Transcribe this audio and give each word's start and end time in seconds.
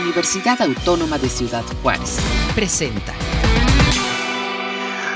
Universidad 0.00 0.60
Autónoma 0.60 1.18
de 1.18 1.28
Ciudad 1.28 1.64
Juárez. 1.82 2.18
Presenta. 2.54 3.14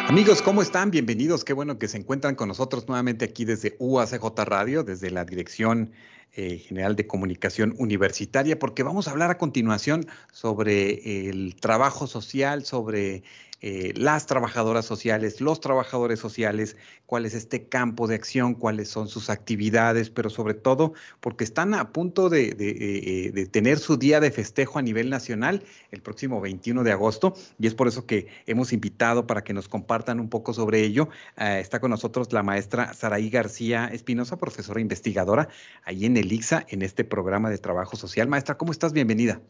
Amigos, 0.08 0.42
¿cómo 0.42 0.62
están? 0.62 0.90
Bienvenidos. 0.90 1.44
Qué 1.44 1.52
bueno 1.52 1.78
que 1.78 1.86
se 1.86 1.98
encuentran 1.98 2.34
con 2.34 2.48
nosotros 2.48 2.88
nuevamente 2.88 3.26
aquí 3.26 3.44
desde 3.44 3.76
UACJ 3.78 4.24
Radio, 4.44 4.82
desde 4.82 5.10
la 5.10 5.24
Dirección 5.24 5.92
eh, 6.32 6.58
General 6.58 6.96
de 6.96 7.06
Comunicación 7.06 7.74
Universitaria, 7.78 8.58
porque 8.58 8.82
vamos 8.82 9.06
a 9.06 9.10
hablar 9.10 9.30
a 9.30 9.38
continuación 9.38 10.06
sobre 10.32 11.28
el 11.28 11.56
trabajo 11.56 12.06
social, 12.06 12.64
sobre 12.64 13.22
eh, 13.60 13.92
las 13.94 14.26
trabajadoras 14.26 14.86
sociales, 14.86 15.40
los 15.40 15.60
trabajadores 15.60 16.18
sociales, 16.18 16.76
cuál 17.06 17.26
es 17.26 17.34
este 17.34 17.68
campo 17.68 18.06
de 18.06 18.14
acción, 18.14 18.54
cuáles 18.54 18.88
son 18.88 19.08
sus 19.08 19.30
actividades, 19.30 20.10
pero 20.10 20.30
sobre 20.30 20.54
todo 20.54 20.94
porque 21.20 21.44
están 21.44 21.74
a 21.74 21.92
punto 21.92 22.28
de, 22.28 22.56
eh, 22.58 23.46
tener 23.48 23.78
su 23.78 23.96
día 23.96 24.20
de 24.20 24.30
festejo 24.30 24.78
a 24.78 24.82
nivel 24.82 25.10
nacional 25.10 25.62
el 25.90 26.00
próximo 26.00 26.40
21 26.40 26.84
de 26.84 26.92
agosto 26.92 27.34
y 27.58 27.66
es 27.66 27.74
por 27.74 27.88
eso 27.88 28.06
que 28.06 28.28
hemos 28.46 28.72
invitado 28.72 29.26
para 29.26 29.44
que 29.44 29.52
nos 29.52 29.68
compartan 29.68 30.20
un 30.20 30.28
poco 30.28 30.54
sobre 30.54 30.80
ello. 30.82 31.08
Eh, 31.36 31.58
está 31.60 31.80
con 31.80 31.90
nosotros 31.90 32.32
la 32.32 32.42
maestra 32.42 32.94
Saraí 32.94 33.28
García 33.30 33.90
Espinosa, 33.92 34.38
profesora 34.38 34.80
investigadora 34.80 35.48
ahí 35.84 36.06
en 36.06 36.16
el 36.16 36.32
IXA, 36.32 36.64
en 36.68 36.82
este 36.82 37.04
programa 37.04 37.50
de 37.50 37.58
trabajo 37.58 37.96
social. 37.96 38.28
Maestra, 38.28 38.56
¿cómo 38.56 38.72
estás? 38.72 38.92
Bienvenida. 38.92 39.40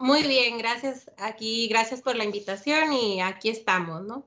Muy 0.00 0.22
bien, 0.24 0.58
gracias 0.58 1.10
aquí, 1.18 1.68
gracias 1.68 2.02
por 2.02 2.16
la 2.16 2.24
invitación 2.24 2.92
y 2.92 3.20
aquí 3.20 3.48
estamos, 3.48 4.04
¿no? 4.04 4.26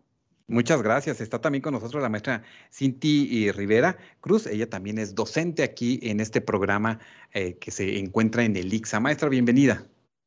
Muchas 0.50 0.82
gracias. 0.82 1.20
Está 1.20 1.42
también 1.42 1.62
con 1.62 1.74
nosotros 1.74 2.02
la 2.02 2.08
maestra 2.08 2.42
Cinti 2.72 3.52
Rivera 3.52 3.98
Cruz. 4.22 4.48
Ella 4.48 4.70
también 4.70 4.98
es 4.98 5.14
docente 5.14 5.62
aquí 5.62 6.00
en 6.04 6.22
este 6.22 6.40
programa 6.40 7.00
eh, 7.34 7.58
que 7.58 7.70
se 7.70 8.00
encuentra 8.00 8.46
en 8.46 8.56
el 8.56 8.74
IXA. 8.74 9.02
Maestra, 9.02 9.28
bienvenida. 9.28 9.84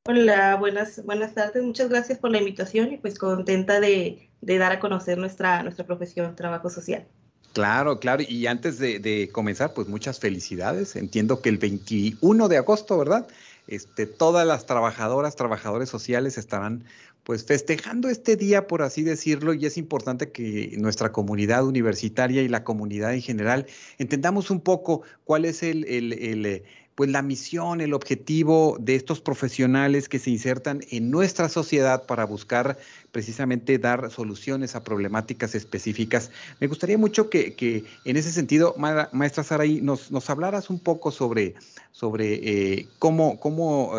Hola, 0.06 0.56
buenas, 0.56 1.02
buenas 1.06 1.34
tardes. 1.34 1.62
Muchas 1.62 1.88
gracias 1.88 2.18
por 2.18 2.30
la 2.30 2.38
invitación 2.38 2.92
y 2.92 2.98
pues 2.98 3.18
contenta 3.18 3.80
de, 3.80 4.28
dar 4.42 4.72
a 4.72 4.78
conocer 4.78 5.16
nuestra, 5.16 5.62
nuestra 5.62 5.86
profesión, 5.86 6.36
trabajo 6.36 6.68
social. 6.68 7.06
Claro, 7.54 7.98
claro. 7.98 8.22
Y 8.28 8.46
antes 8.46 8.78
de, 8.78 8.98
de 8.98 9.30
comenzar, 9.32 9.72
pues 9.72 9.88
muchas 9.88 10.20
felicidades. 10.20 10.96
Entiendo 10.96 11.40
que 11.40 11.48
el 11.48 11.56
21 11.56 12.48
de 12.48 12.56
agosto, 12.58 12.98
¿verdad? 12.98 13.26
Este, 13.66 14.06
todas 14.06 14.46
las 14.46 14.66
trabajadoras, 14.66 15.36
trabajadores 15.36 15.88
sociales 15.88 16.38
estarán 16.38 16.84
pues 17.22 17.44
festejando 17.44 18.08
este 18.08 18.36
día, 18.36 18.66
por 18.66 18.82
así 18.82 19.02
decirlo, 19.02 19.52
y 19.52 19.66
es 19.66 19.76
importante 19.76 20.32
que 20.32 20.74
nuestra 20.78 21.12
comunidad 21.12 21.66
universitaria 21.66 22.42
y 22.42 22.48
la 22.48 22.64
comunidad 22.64 23.14
en 23.14 23.22
general 23.22 23.66
entendamos 23.98 24.50
un 24.50 24.60
poco 24.60 25.02
cuál 25.24 25.44
es 25.44 25.62
el, 25.62 25.84
el 25.84 26.46
eh, 26.46 26.64
pues 27.00 27.08
la 27.08 27.22
misión, 27.22 27.80
el 27.80 27.94
objetivo 27.94 28.76
de 28.78 28.94
estos 28.94 29.22
profesionales 29.22 30.06
que 30.06 30.18
se 30.18 30.28
insertan 30.28 30.82
en 30.90 31.10
nuestra 31.10 31.48
sociedad 31.48 32.04
para 32.04 32.26
buscar 32.26 32.76
precisamente 33.10 33.78
dar 33.78 34.10
soluciones 34.10 34.76
a 34.76 34.84
problemáticas 34.84 35.54
específicas. 35.54 36.30
Me 36.60 36.66
gustaría 36.66 36.98
mucho 36.98 37.30
que, 37.30 37.86
en 38.04 38.16
ese 38.18 38.30
sentido, 38.30 38.74
maestra 39.12 39.42
Saraí, 39.42 39.80
nos, 39.80 40.10
nos 40.10 40.28
hablaras 40.28 40.68
un 40.68 40.78
poco 40.78 41.10
sobre, 41.10 41.54
sobre 41.90 42.34
eh, 42.34 42.86
cómo, 42.98 43.40
cómo 43.40 43.92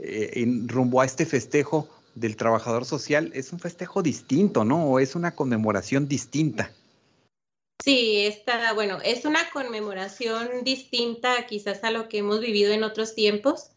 eh, 0.00 0.30
en 0.32 0.66
rumbo 0.66 1.02
a 1.02 1.04
este 1.04 1.26
festejo 1.26 1.88
del 2.16 2.34
trabajador 2.34 2.84
social 2.84 3.30
es 3.32 3.52
un 3.52 3.60
festejo 3.60 4.02
distinto, 4.02 4.64
¿no? 4.64 4.86
O 4.86 4.98
es 4.98 5.14
una 5.14 5.36
conmemoración 5.36 6.08
distinta. 6.08 6.72
Sí, 7.84 8.26
está, 8.26 8.72
bueno, 8.74 8.98
es 9.02 9.24
una 9.24 9.48
conmemoración 9.50 10.64
distinta 10.64 11.46
quizás 11.46 11.82
a 11.84 11.90
lo 11.90 12.08
que 12.08 12.18
hemos 12.18 12.40
vivido 12.40 12.72
en 12.72 12.84
otros 12.84 13.14
tiempos. 13.14 13.70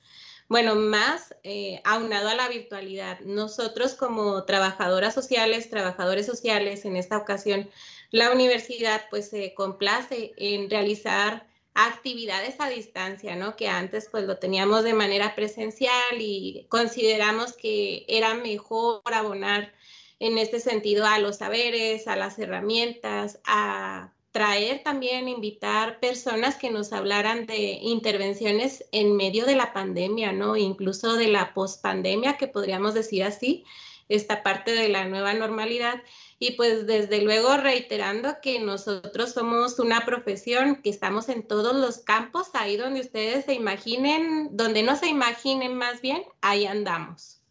Bueno, 0.50 0.76
más 0.76 1.36
eh, 1.44 1.82
aunado 1.86 2.28
a 2.30 2.36
la 2.36 2.50
virtualidad. 2.50 3.20
Nosotros 3.22 3.94
como 3.94 4.44
trabajadoras 4.46 5.14
sociales, 5.14 5.70
trabajadores 5.70 6.26
sociales, 6.26 6.86
en 6.86 6.98
esta 6.98 7.18
ocasión, 7.18 7.70
la 8.12 8.31
universidad 8.31 9.06
pues 9.09 9.30
se 9.30 9.53
complace 9.53 10.34
en 10.38 10.70
realizar 10.70 11.47
actividades 11.74 12.56
a 12.59 12.70
distancia, 12.70 13.35
¿no? 13.35 13.56
Que 13.56 13.68
antes 13.68 14.09
pues 14.12 14.25
lo 14.25 14.38
teníamos 14.38 14.84
de 14.84 14.94
manera 14.94 15.34
presencial 15.34 16.20
y 16.20 16.68
consideramos 16.70 17.53
que 17.53 18.06
era 18.08 18.35
mejor 18.35 19.02
abonar 19.14 19.74
en 20.23 20.38
este 20.38 20.61
sentido 20.61 21.06
a 21.06 21.19
los 21.19 21.38
saberes, 21.38 22.07
a 22.07 22.16
las 22.16 22.39
herramientas, 22.39 23.39
a 23.45 24.13
traer 24.31 24.81
también, 24.81 25.28
invitar 25.28 26.00
personas 26.00 26.56
que 26.56 26.72
nos 26.72 26.94
hablaran 26.94 27.45
de 27.45 27.73
intervenciones 27.81 28.85
en 28.94 29.17
medio 29.17 29.45
de 29.45 29.57
la 29.57 29.73
pandemia, 29.73 30.31
¿no? 30.31 30.56
Incluso 30.56 31.17
de 31.17 31.28
la 31.28 31.53
pospandemia, 31.53 32.38
que 32.38 32.47
podríamos 32.47 32.94
decir 32.94 33.25
así, 33.25 33.66
esta 34.07 34.44
parte 34.44 34.72
de 34.72 34.88
la 34.88 35.03
nueva 35.09 35.34
normalidad. 35.34 36.01
Y 36.40 36.51
pues 36.51 36.88
desde 36.88 37.22
luego 37.22 37.57
reiterando 37.57 38.38
que 38.41 38.61
nosotros 38.61 39.34
somos 39.34 39.78
una 39.78 40.05
profesión 40.05 40.81
que 40.81 40.90
estamos 40.90 41.28
en 41.28 41.44
todos 41.45 41.75
los 41.75 41.97
campos, 41.97 42.47
ahí 42.53 42.78
donde 42.78 43.01
ustedes 43.01 43.44
se 43.44 43.55
imaginen, 43.55 44.55
donde 44.55 44.84
no 44.84 44.95
se 44.95 45.07
imaginen 45.07 45.75
más 45.75 46.00
bien, 46.00 46.23
ahí 46.40 46.66
andamos. 46.66 47.43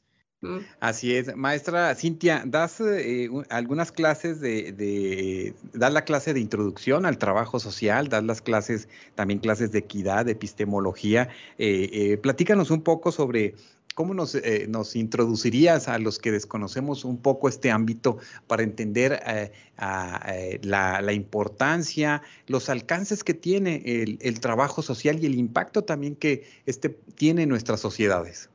Así 0.81 1.15
es, 1.15 1.37
maestra 1.37 1.95
Cintia, 1.95 2.43
das 2.45 2.81
eh, 2.81 3.29
algunas 3.49 3.93
clases 3.93 4.41
de, 4.41 5.55
das 5.73 5.93
la 5.93 6.05
clase 6.05 6.35
de 6.35 6.41
introducción 6.41 7.07
al 7.07 7.17
trabajo 7.19 7.61
social, 7.61 8.09
das 8.09 8.25
las 8.25 8.43
clases, 8.43 8.89
también 9.15 9.39
clases 9.39 9.71
de 9.71 9.79
equidad, 9.79 10.25
de 10.25 10.33
epistemología. 10.33 11.29
Eh, 11.59 11.91
eh, 11.93 12.17
platícanos 12.17 12.73
un 12.73 12.83
poco 12.83 13.13
sobre 13.13 13.55
cómo 13.95 14.15
nos, 14.15 14.37
nos, 14.69 14.97
introducirías 14.97 15.87
a 15.87 15.99
los 15.99 16.19
que 16.19 16.33
desconocemos 16.33 17.05
un 17.05 17.19
poco 17.19 17.49
este 17.49 17.71
ámbito 17.71 18.19
para 18.49 18.65
entender 18.65 19.23
la, 19.77 21.13
importancia, 21.13 22.23
los 22.49 22.69
alcances 22.69 23.23
que 23.23 23.35
tiene 23.35 23.83
el, 23.85 24.19
el 24.23 24.41
trabajo 24.41 24.83
social 24.83 25.23
y 25.23 25.27
el 25.27 25.37
impacto 25.37 25.85
también 25.85 26.17
que 26.17 26.45
este 26.67 26.89
tiene 26.89 27.43
en 27.43 27.51
nuestras 27.51 27.81
sociedades. 27.81 28.49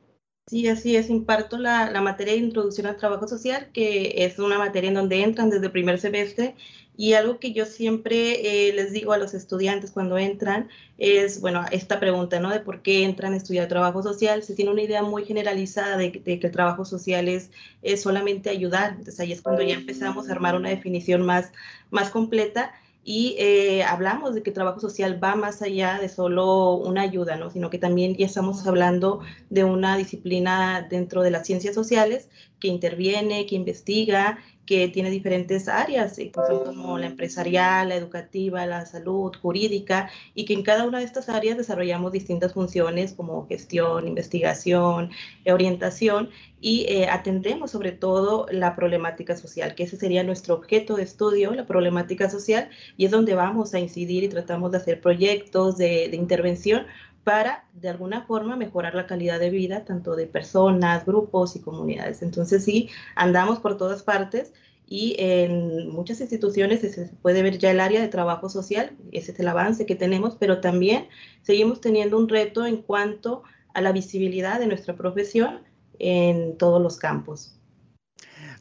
Sí, 0.48 0.66
así 0.66 0.96
es. 0.96 1.10
Imparto 1.10 1.58
la, 1.58 1.90
materia 2.00 2.32
de 2.32 2.38
introducción 2.38 2.86
al 2.86 2.96
trabajo 2.96 3.28
social, 3.28 3.68
que 3.72 4.24
es 4.24 4.38
una 4.38 4.58
materia 4.58 4.88
en 4.88 4.94
donde 4.94 5.22
entran 5.22 5.50
desde 5.50 5.66
el 5.66 5.72
primer 5.72 6.00
semestre. 6.00 6.54
Y 6.96 7.12
algo 7.12 7.38
que 7.38 7.52
yo 7.52 7.66
siempre 7.66 8.68
eh, 8.68 8.72
les 8.72 8.92
digo 8.92 9.12
a 9.12 9.18
los 9.18 9.34
estudiantes 9.34 9.92
cuando 9.92 10.18
entran 10.18 10.68
es, 10.96 11.40
bueno, 11.40 11.64
esta 11.70 12.00
pregunta, 12.00 12.40
¿no? 12.40 12.50
De 12.50 12.60
por 12.60 12.82
qué 12.82 13.04
entran 13.04 13.34
a 13.34 13.36
estudiar 13.36 13.68
trabajo 13.68 14.02
social. 14.02 14.42
Se 14.42 14.54
tiene 14.54 14.70
una 14.72 14.82
idea 14.82 15.02
muy 15.02 15.24
generalizada 15.24 15.96
de, 15.96 16.12
que 16.12 16.40
el 16.42 16.50
trabajo 16.50 16.84
social 16.84 17.28
es, 17.28 17.50
es 17.82 18.02
solamente 18.02 18.50
ayudar. 18.50 18.92
Entonces 18.92 19.20
ahí 19.20 19.32
es 19.32 19.42
cuando 19.42 19.62
ya 19.62 19.74
empezamos 19.74 20.28
a 20.28 20.32
armar 20.32 20.56
una 20.56 20.70
definición 20.70 21.24
más, 21.26 21.52
más 21.90 22.10
completa 22.10 22.72
y 23.10 23.36
eh, 23.38 23.84
hablamos 23.84 24.34
de 24.34 24.42
que 24.42 24.50
el 24.50 24.54
trabajo 24.54 24.80
social 24.80 25.18
va 25.24 25.34
más 25.34 25.62
allá 25.62 25.98
de 25.98 26.10
solo 26.10 26.74
una 26.74 27.00
ayuda, 27.00 27.36
¿no? 27.36 27.48
sino 27.48 27.70
que 27.70 27.78
también 27.78 28.14
ya 28.14 28.26
estamos 28.26 28.66
hablando 28.66 29.20
de 29.48 29.64
una 29.64 29.96
disciplina 29.96 30.86
dentro 30.90 31.22
de 31.22 31.30
las 31.30 31.46
ciencias 31.46 31.74
sociales 31.74 32.28
que 32.60 32.68
interviene, 32.68 33.46
que 33.46 33.54
investiga, 33.54 34.36
que 34.68 34.86
tiene 34.88 35.10
diferentes 35.10 35.66
áreas, 35.66 36.18
eh, 36.18 36.30
como 36.30 36.98
la 36.98 37.06
empresarial, 37.06 37.88
la 37.88 37.94
educativa, 37.94 38.66
la 38.66 38.84
salud, 38.84 39.34
jurídica, 39.40 40.10
y 40.34 40.44
que 40.44 40.52
en 40.52 40.62
cada 40.62 40.84
una 40.84 40.98
de 40.98 41.06
estas 41.06 41.30
áreas 41.30 41.56
desarrollamos 41.56 42.12
distintas 42.12 42.52
funciones 42.52 43.14
como 43.14 43.46
gestión, 43.48 44.06
investigación, 44.06 45.10
eh, 45.46 45.52
orientación, 45.52 46.28
y 46.60 46.84
eh, 46.88 47.08
atendemos 47.08 47.70
sobre 47.70 47.92
todo 47.92 48.46
la 48.50 48.76
problemática 48.76 49.38
social, 49.38 49.74
que 49.74 49.84
ese 49.84 49.96
sería 49.96 50.22
nuestro 50.22 50.54
objeto 50.56 50.96
de 50.96 51.04
estudio, 51.04 51.54
la 51.54 51.66
problemática 51.66 52.28
social, 52.28 52.68
y 52.98 53.06
es 53.06 53.10
donde 53.10 53.34
vamos 53.34 53.72
a 53.72 53.78
incidir 53.78 54.22
y 54.24 54.28
tratamos 54.28 54.72
de 54.72 54.76
hacer 54.76 55.00
proyectos 55.00 55.78
de, 55.78 56.08
de 56.10 56.16
intervención 56.16 56.84
para 57.28 57.66
de 57.74 57.90
alguna 57.90 58.22
forma 58.22 58.56
mejorar 58.56 58.94
la 58.94 59.06
calidad 59.06 59.38
de 59.38 59.50
vida 59.50 59.84
tanto 59.84 60.16
de 60.16 60.26
personas, 60.26 61.04
grupos 61.04 61.56
y 61.56 61.60
comunidades. 61.60 62.22
Entonces 62.22 62.64
sí, 62.64 62.88
andamos 63.16 63.58
por 63.58 63.76
todas 63.76 64.02
partes 64.02 64.54
y 64.86 65.14
en 65.18 65.90
muchas 65.90 66.22
instituciones 66.22 66.80
se 66.80 67.10
puede 67.20 67.42
ver 67.42 67.58
ya 67.58 67.70
el 67.70 67.80
área 67.80 68.00
de 68.00 68.08
trabajo 68.08 68.48
social, 68.48 68.96
ese 69.12 69.32
es 69.32 69.40
el 69.40 69.48
avance 69.48 69.84
que 69.84 69.94
tenemos, 69.94 70.36
pero 70.36 70.62
también 70.62 71.08
seguimos 71.42 71.82
teniendo 71.82 72.16
un 72.16 72.30
reto 72.30 72.64
en 72.64 72.78
cuanto 72.78 73.42
a 73.74 73.82
la 73.82 73.92
visibilidad 73.92 74.58
de 74.58 74.66
nuestra 74.66 74.96
profesión 74.96 75.64
en 75.98 76.56
todos 76.56 76.80
los 76.80 76.96
campos. 76.96 77.57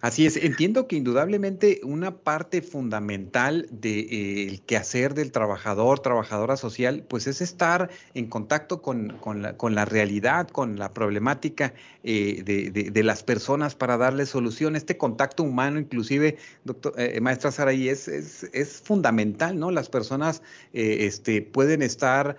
Así 0.02 0.28
es, 0.28 0.38
entiendo 0.38 0.88
que 0.88 0.96
indudablemente 0.96 1.82
una 1.84 2.18
parte 2.18 2.62
fundamental 2.62 3.68
del 3.72 3.82
de, 3.82 4.00
eh, 4.54 4.60
quehacer 4.68 5.16
del 5.16 5.32
trabajador, 5.32 6.00
trabajadora 6.00 6.56
social, 6.56 7.04
pues 7.08 7.26
es 7.26 7.42
estar 7.42 7.90
en 8.14 8.28
contacto 8.28 8.82
con, 8.84 9.18
la, 9.42 9.86
realidad, 9.86 10.50
con 10.50 10.78
la 10.78 10.94
problemática 10.94 11.74
eh, 12.04 12.44
de, 12.44 13.04
las 13.04 13.24
personas 13.24 13.74
para 13.74 13.98
darle 13.98 14.28
solución. 14.28 14.76
Este 14.76 14.98
contacto 14.98 15.42
humano, 15.42 15.80
inclusive, 15.80 16.38
doctor, 16.64 16.94
eh, 16.98 17.20
maestra 17.20 17.52
Saraí, 17.52 17.90
es, 17.90 18.08
es, 18.08 18.82
fundamental, 18.84 19.58
¿no? 19.58 19.72
Las 19.72 19.90
personas 19.90 20.44
este, 20.74 21.42
pueden 21.42 21.82
estar 21.82 22.38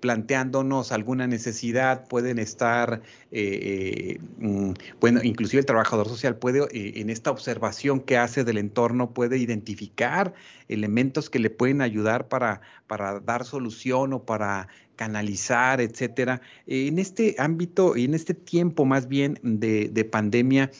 planteándonos 0.00 0.92
alguna 0.92 1.26
necesidad, 1.26 2.06
pueden 2.06 2.38
estar, 2.38 3.02
mm, 3.30 4.72
bueno, 5.00 5.20
inclusive 5.22 5.60
el 5.60 5.66
trabajador 5.66 6.08
social 6.08 6.36
puede 6.36 6.60
en 7.00 7.10
esta 7.10 7.30
observación 7.30 8.00
que 8.00 8.16
hace 8.16 8.44
del 8.44 8.58
entorno 8.58 9.12
puede 9.12 9.38
identificar 9.38 10.34
elementos 10.68 11.30
que 11.30 11.38
le 11.38 11.50
pueden 11.50 11.80
ayudar 11.82 12.28
para, 12.28 12.60
para 12.86 13.20
dar 13.20 13.44
solución 13.44 14.12
o 14.12 14.24
para 14.24 14.68
canalizar, 14.96 15.80
etcétera. 15.80 16.42
En 16.66 16.98
este 16.98 17.34
ámbito 17.38 17.96
y 17.96 18.04
en 18.04 18.14
este 18.14 18.34
tiempo 18.34 18.84
más 18.84 19.08
bien 19.08 19.38
de, 19.42 19.88
de 19.88 20.04
pandemia, 20.04 20.70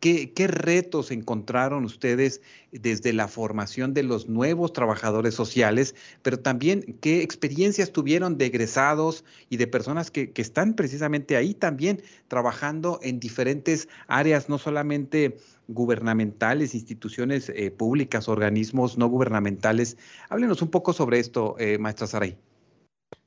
¿Qué, 0.00 0.46
retos 0.46 1.10
encontraron 1.10 1.84
ustedes 1.84 2.40
desde 2.70 3.12
la 3.12 3.26
formación 3.26 3.94
de 3.94 4.04
los 4.04 4.28
nuevos 4.28 4.72
trabajadores 4.72 5.34
sociales, 5.34 5.96
pero 6.22 6.38
también 6.38 6.96
qué 7.00 7.22
experiencias 7.22 7.90
tuvieron 7.90 8.38
de 8.38 8.46
egresados 8.46 9.24
y 9.50 9.56
de 9.56 9.66
personas 9.66 10.12
que, 10.12 10.32
están 10.36 10.74
precisamente 10.74 11.36
ahí 11.36 11.52
también 11.52 12.00
trabajando 12.28 13.00
en 13.02 13.18
diferentes 13.18 13.88
áreas, 14.06 14.48
no 14.48 14.58
solamente 14.58 15.36
gubernamentales, 15.66 16.74
instituciones 16.74 17.48
eh, 17.48 17.72
públicas, 17.72 18.28
organismos 18.28 18.98
no 18.98 19.08
gubernamentales? 19.08 19.96
Háblenos 20.28 20.62
un 20.62 20.70
poco 20.70 20.92
sobre 20.92 21.18
esto, 21.18 21.56
eh, 21.58 21.76
maestra 21.78 22.06
Saray. 22.06 22.38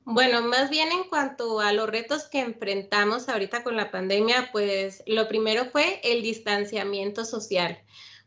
Bueno, 0.04 0.42
más 0.42 0.68
bien 0.68 0.90
en 0.90 1.04
cuanto 1.04 1.60
a 1.60 1.72
los 1.72 1.88
retos 1.88 2.24
que 2.24 2.40
enfrentamos 2.40 3.28
ahorita 3.28 3.62
con 3.62 3.76
la 3.76 3.92
pandemia, 3.92 4.50
pues 4.50 5.02
lo 5.06 5.28
primero 5.28 5.66
fue 5.66 6.00
el 6.02 6.22
distanciamiento 6.22 7.24
social. 7.24 7.78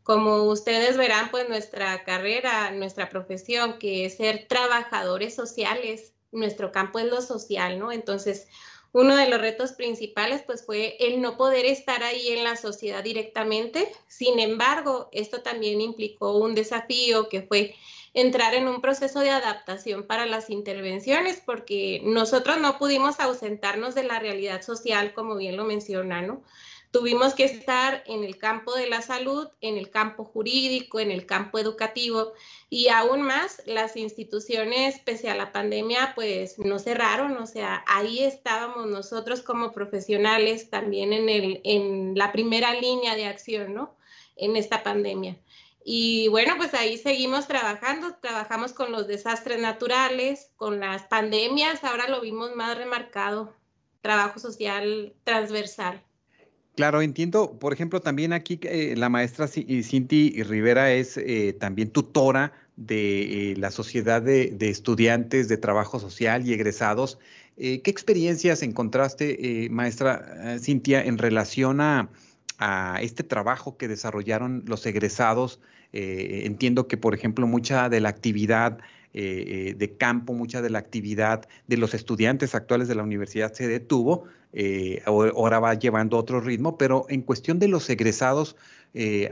Como 0.02 0.44
ustedes 0.44 0.96
verán, 0.96 1.32
pues 1.32 1.50
nuestra 1.50 2.04
carrera, 2.06 2.72
nuestra 2.72 3.10
profesión, 3.10 3.78
que 3.78 4.06
es 4.06 4.16
ser 4.18 4.48
trabajadores 4.48 5.36
sociales, 5.36 6.14
nuestro 6.32 6.72
campo 6.72 7.00
es 7.00 7.06
lo 7.08 7.22
social, 7.22 7.78
¿no? 7.78 7.92
Entonces, 7.92 8.48
uno 8.94 9.18
de 9.18 9.28
los 9.28 9.42
retos 9.42 9.74
principales 9.74 10.44
pues 10.44 10.66
fue 10.66 10.96
el 11.00 11.20
no 11.22 11.36
poder 11.36 11.66
estar 11.66 12.04
ahí 12.04 12.30
en 12.30 12.46
la 12.46 12.56
sociedad 12.56 13.04
directamente. 13.04 13.92
Sin 14.08 14.40
embargo, 14.40 15.10
esto 15.12 15.42
también 15.42 15.82
implicó 15.82 16.38
un 16.38 16.56
desafío 16.56 17.28
que 17.28 17.42
fue 17.42 17.76
entrar 18.16 18.56
en 18.56 18.68
un 18.70 18.82
proceso 18.82 19.20
de 19.20 19.30
adaptación 19.30 20.04
para 20.04 20.26
las 20.26 20.50
intervenciones, 20.50 21.44
porque 21.46 22.02
nosotros 22.04 22.58
no 22.60 22.80
pudimos 22.80 23.20
ausentarnos 23.20 23.94
de 23.94 24.04
la 24.04 24.20
realidad 24.20 24.62
social, 24.62 25.14
como 25.14 25.36
bien 25.36 25.58
lo 25.58 25.66
menciona, 25.66 26.22
¿no? 26.22 26.42
Tuvimos 26.92 27.36
que 27.36 27.44
estar 27.44 28.04
en 28.06 28.24
el 28.24 28.38
campo 28.38 28.74
de 28.74 28.88
la 28.88 29.02
salud, 29.02 29.50
en 29.60 29.76
el 29.76 29.90
campo 29.90 30.24
jurídico, 30.24 31.02
en 31.02 31.12
el 31.12 31.26
campo 31.26 31.60
educativo 31.60 32.32
y 32.70 32.88
aún 32.88 33.22
más 33.22 33.62
las 33.66 33.98
instituciones, 33.98 35.00
pese 35.00 35.30
a 35.30 35.36
la 35.36 35.52
pandemia, 35.52 36.14
pues 36.16 36.58
no 36.58 36.80
cerraron, 36.80 37.36
o 37.36 37.48
sea, 37.48 37.84
ahí 37.86 38.24
estábamos 38.24 38.88
nosotros 38.88 39.42
como 39.42 39.74
profesionales 39.74 40.70
también 40.70 41.12
en, 41.12 41.28
el, 41.28 41.60
en 41.66 42.18
la 42.18 42.32
primera 42.32 42.74
línea 42.74 43.18
de 43.18 43.26
acción, 43.26 43.74
¿no? 43.74 43.94
En 44.38 44.56
esta 44.56 44.82
pandemia. 44.82 45.38
Y 45.88 46.30
bueno, 46.30 46.56
pues 46.58 46.74
ahí 46.74 46.98
seguimos 46.98 47.48
trabajando, 47.48 48.16
trabajamos 48.20 48.74
con 48.74 48.92
los 48.92 49.06
desastres 49.06 49.62
naturales, 49.62 50.50
con 50.56 50.80
las 50.80 51.04
pandemias, 51.04 51.84
ahora 51.84 52.10
lo 52.10 52.22
vimos 52.22 52.56
más 52.56 52.76
remarcado, 52.76 53.54
trabajo 54.02 54.40
social 54.40 55.14
transversal. 55.24 56.02
Claro, 56.76 57.04
entiendo. 57.04 57.60
Por 57.60 57.72
ejemplo, 57.72 58.02
también 58.02 58.34
aquí 58.34 58.60
eh, 58.64 58.96
la 58.98 59.10
maestra 59.10 59.48
Cinti 59.48 60.42
Rivera 60.42 60.92
es 60.92 61.18
eh, 61.18 61.54
también 61.54 61.92
tutora 61.92 62.52
de 62.78 63.52
eh, 63.52 63.56
la 63.56 63.70
Sociedad 63.70 64.24
de, 64.24 64.58
Estudiantes 64.60 65.48
de 65.50 65.58
Trabajo 65.58 66.00
Social 66.00 66.48
y 66.48 66.54
Egresados. 66.54 67.20
¿Qué 67.58 67.84
experiencias 67.86 68.64
encontraste, 68.64 69.70
maestra 69.72 70.58
Cintia, 70.60 71.06
en 71.06 71.18
relación 71.18 71.80
a, 71.80 72.10
a, 72.58 72.98
este 73.02 73.24
trabajo 73.24 73.78
que 73.78 73.88
desarrollaron 73.88 74.64
los 74.66 74.86
egresados 74.86 75.62
eh, 75.96 76.46
entiendo 76.46 76.90
que, 76.90 76.98
por 76.98 77.16
ejemplo, 77.16 77.48
mucha 77.48 77.88
de 77.88 78.02
la 78.02 78.10
actividad 78.10 78.80
eh, 79.14 79.70
eh, 79.70 79.76
de 79.76 79.96
campo, 79.96 80.34
mucha 80.34 80.62
de 80.62 80.70
la 80.70 80.80
actividad 80.80 81.48
de 81.68 81.78
los 81.78 81.94
estudiantes 81.94 82.54
actuales 82.54 82.90
de 82.90 82.96
la 82.96 83.04
universidad 83.04 83.54
se 83.54 83.70
detuvo, 83.70 84.26
ahora 85.06 85.60
va 85.60 85.74
llevando 85.74 86.18
otro 86.18 86.42
ritmo, 86.42 86.78
pero 86.78 87.06
en 87.10 87.22
cuestión 87.22 87.60
de 87.60 87.68
los 87.70 87.90
egresados, 87.90 88.56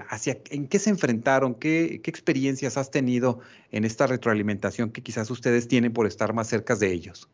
hacia, 0.09 0.37
¿en 0.49 0.67
qué 0.67 0.79
se 0.79 0.89
enfrentaron? 0.89 1.55
¿Qué, 1.55 2.01
¿Qué, 2.03 2.09
experiencias 2.09 2.75
has 2.75 2.91
tenido 2.91 3.39
en 3.71 3.85
esta 3.85 4.05
retroalimentación 4.05 4.91
que 4.91 5.01
quizás 5.01 5.31
ustedes 5.31 5.69
tienen 5.69 5.93
por 5.93 6.07
estar 6.07 6.33
más 6.33 6.47
cerca 6.47 6.75
de 6.75 6.91
ellos? 6.91 7.29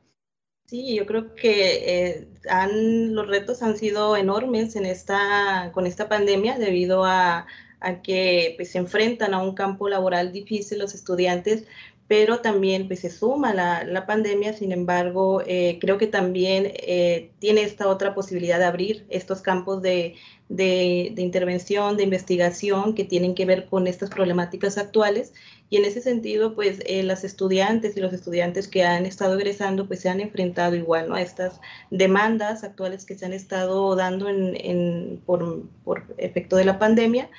Sí, 0.68 0.96
yo 0.96 1.08
creo 1.08 1.34
que 1.34 2.28
han, 2.48 3.16
los 3.16 3.28
retos 3.28 3.64
han 3.64 3.76
sido 3.76 4.16
enormes 4.16 4.76
en 4.76 4.86
esta, 4.86 5.72
con 5.74 5.88
esta 5.88 6.08
pandemia 6.08 6.60
debido 6.60 7.06
a 7.06 7.48
a 7.80 8.02
que 8.02 8.54
pues, 8.58 8.72
se 8.72 8.78
enfrentan 8.78 9.34
a 9.34 9.42
un 9.42 9.56
campo 9.56 9.90
laboral 9.90 10.32
difícil 10.32 10.80
los 10.80 10.94
estudiantes, 10.94 11.66
pero 12.10 12.40
también 12.40 12.88
pues, 12.88 13.02
se 13.02 13.12
suma 13.12 13.54
la, 13.54 13.84
la 13.84 14.08
pandemia, 14.08 14.54
sin 14.54 14.72
embargo, 14.72 15.44
eh, 15.46 15.78
creo 15.80 16.00
que 16.00 16.08
también 16.08 16.72
eh, 16.74 17.30
tiene 17.38 17.62
esta 17.62 17.88
otra 17.88 18.16
posibilidad 18.16 18.58
de 18.58 18.66
abrir 18.66 19.06
estos 19.10 19.42
campos 19.42 19.84
de, 19.84 20.16
de, 20.50 21.14
intervención, 21.18 21.98
de 21.98 22.04
investigación 22.04 22.96
que 22.96 23.04
tienen 23.04 23.36
que 23.36 23.46
ver 23.46 23.68
con 23.68 23.86
estas 23.86 24.10
problemáticas 24.10 24.80
actuales. 24.80 25.34
Y 25.70 25.78
en 25.78 25.86
ese 25.86 26.02
sentido, 26.02 26.56
pues 26.56 26.80
eh, 26.88 27.04
las 27.04 27.24
estudiantes 27.24 27.96
y 27.96 28.00
los 28.00 28.12
estudiantes 28.12 28.68
que 28.68 28.84
han 28.84 29.06
estado 29.06 29.36
egresando, 29.36 29.88
pues 29.88 30.00
se 30.00 30.10
han 30.10 30.20
enfrentado 30.20 30.76
igual 30.76 31.10
¿no? 31.10 31.16
a 31.16 31.22
estas 31.22 31.62
demandas 31.92 32.64
actuales 32.64 33.06
que 33.06 33.16
se 33.16 33.28
han 33.28 33.34
estado 33.34 33.96
dando 33.96 34.30
en, 34.30 34.56
en, 34.56 35.22
por, 35.28 35.62
por 35.84 36.06
efecto 36.18 36.56
de 36.56 36.66
la 36.66 36.80
pandemia 36.80 37.30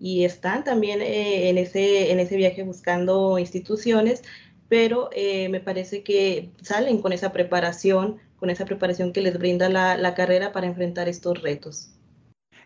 y 0.00 0.24
están 0.24 0.64
también 0.64 1.00
eh, 1.02 1.48
en, 1.48 1.58
ese, 1.58 2.12
en 2.12 2.20
ese 2.20 2.36
viaje 2.36 2.62
buscando 2.62 3.38
instituciones, 3.38 4.22
pero 4.68 5.10
eh, 5.12 5.48
me 5.48 5.60
parece 5.60 6.02
que 6.02 6.50
salen 6.62 7.00
con 7.02 7.12
esa 7.12 7.32
preparación, 7.32 8.18
con 8.36 8.50
esa 8.50 8.64
preparación 8.64 9.12
que 9.12 9.22
les 9.22 9.38
brinda 9.38 9.68
la, 9.68 9.96
la 9.96 10.14
carrera 10.14 10.52
para 10.52 10.66
enfrentar 10.66 11.08
estos 11.08 11.42
retos 11.42 11.97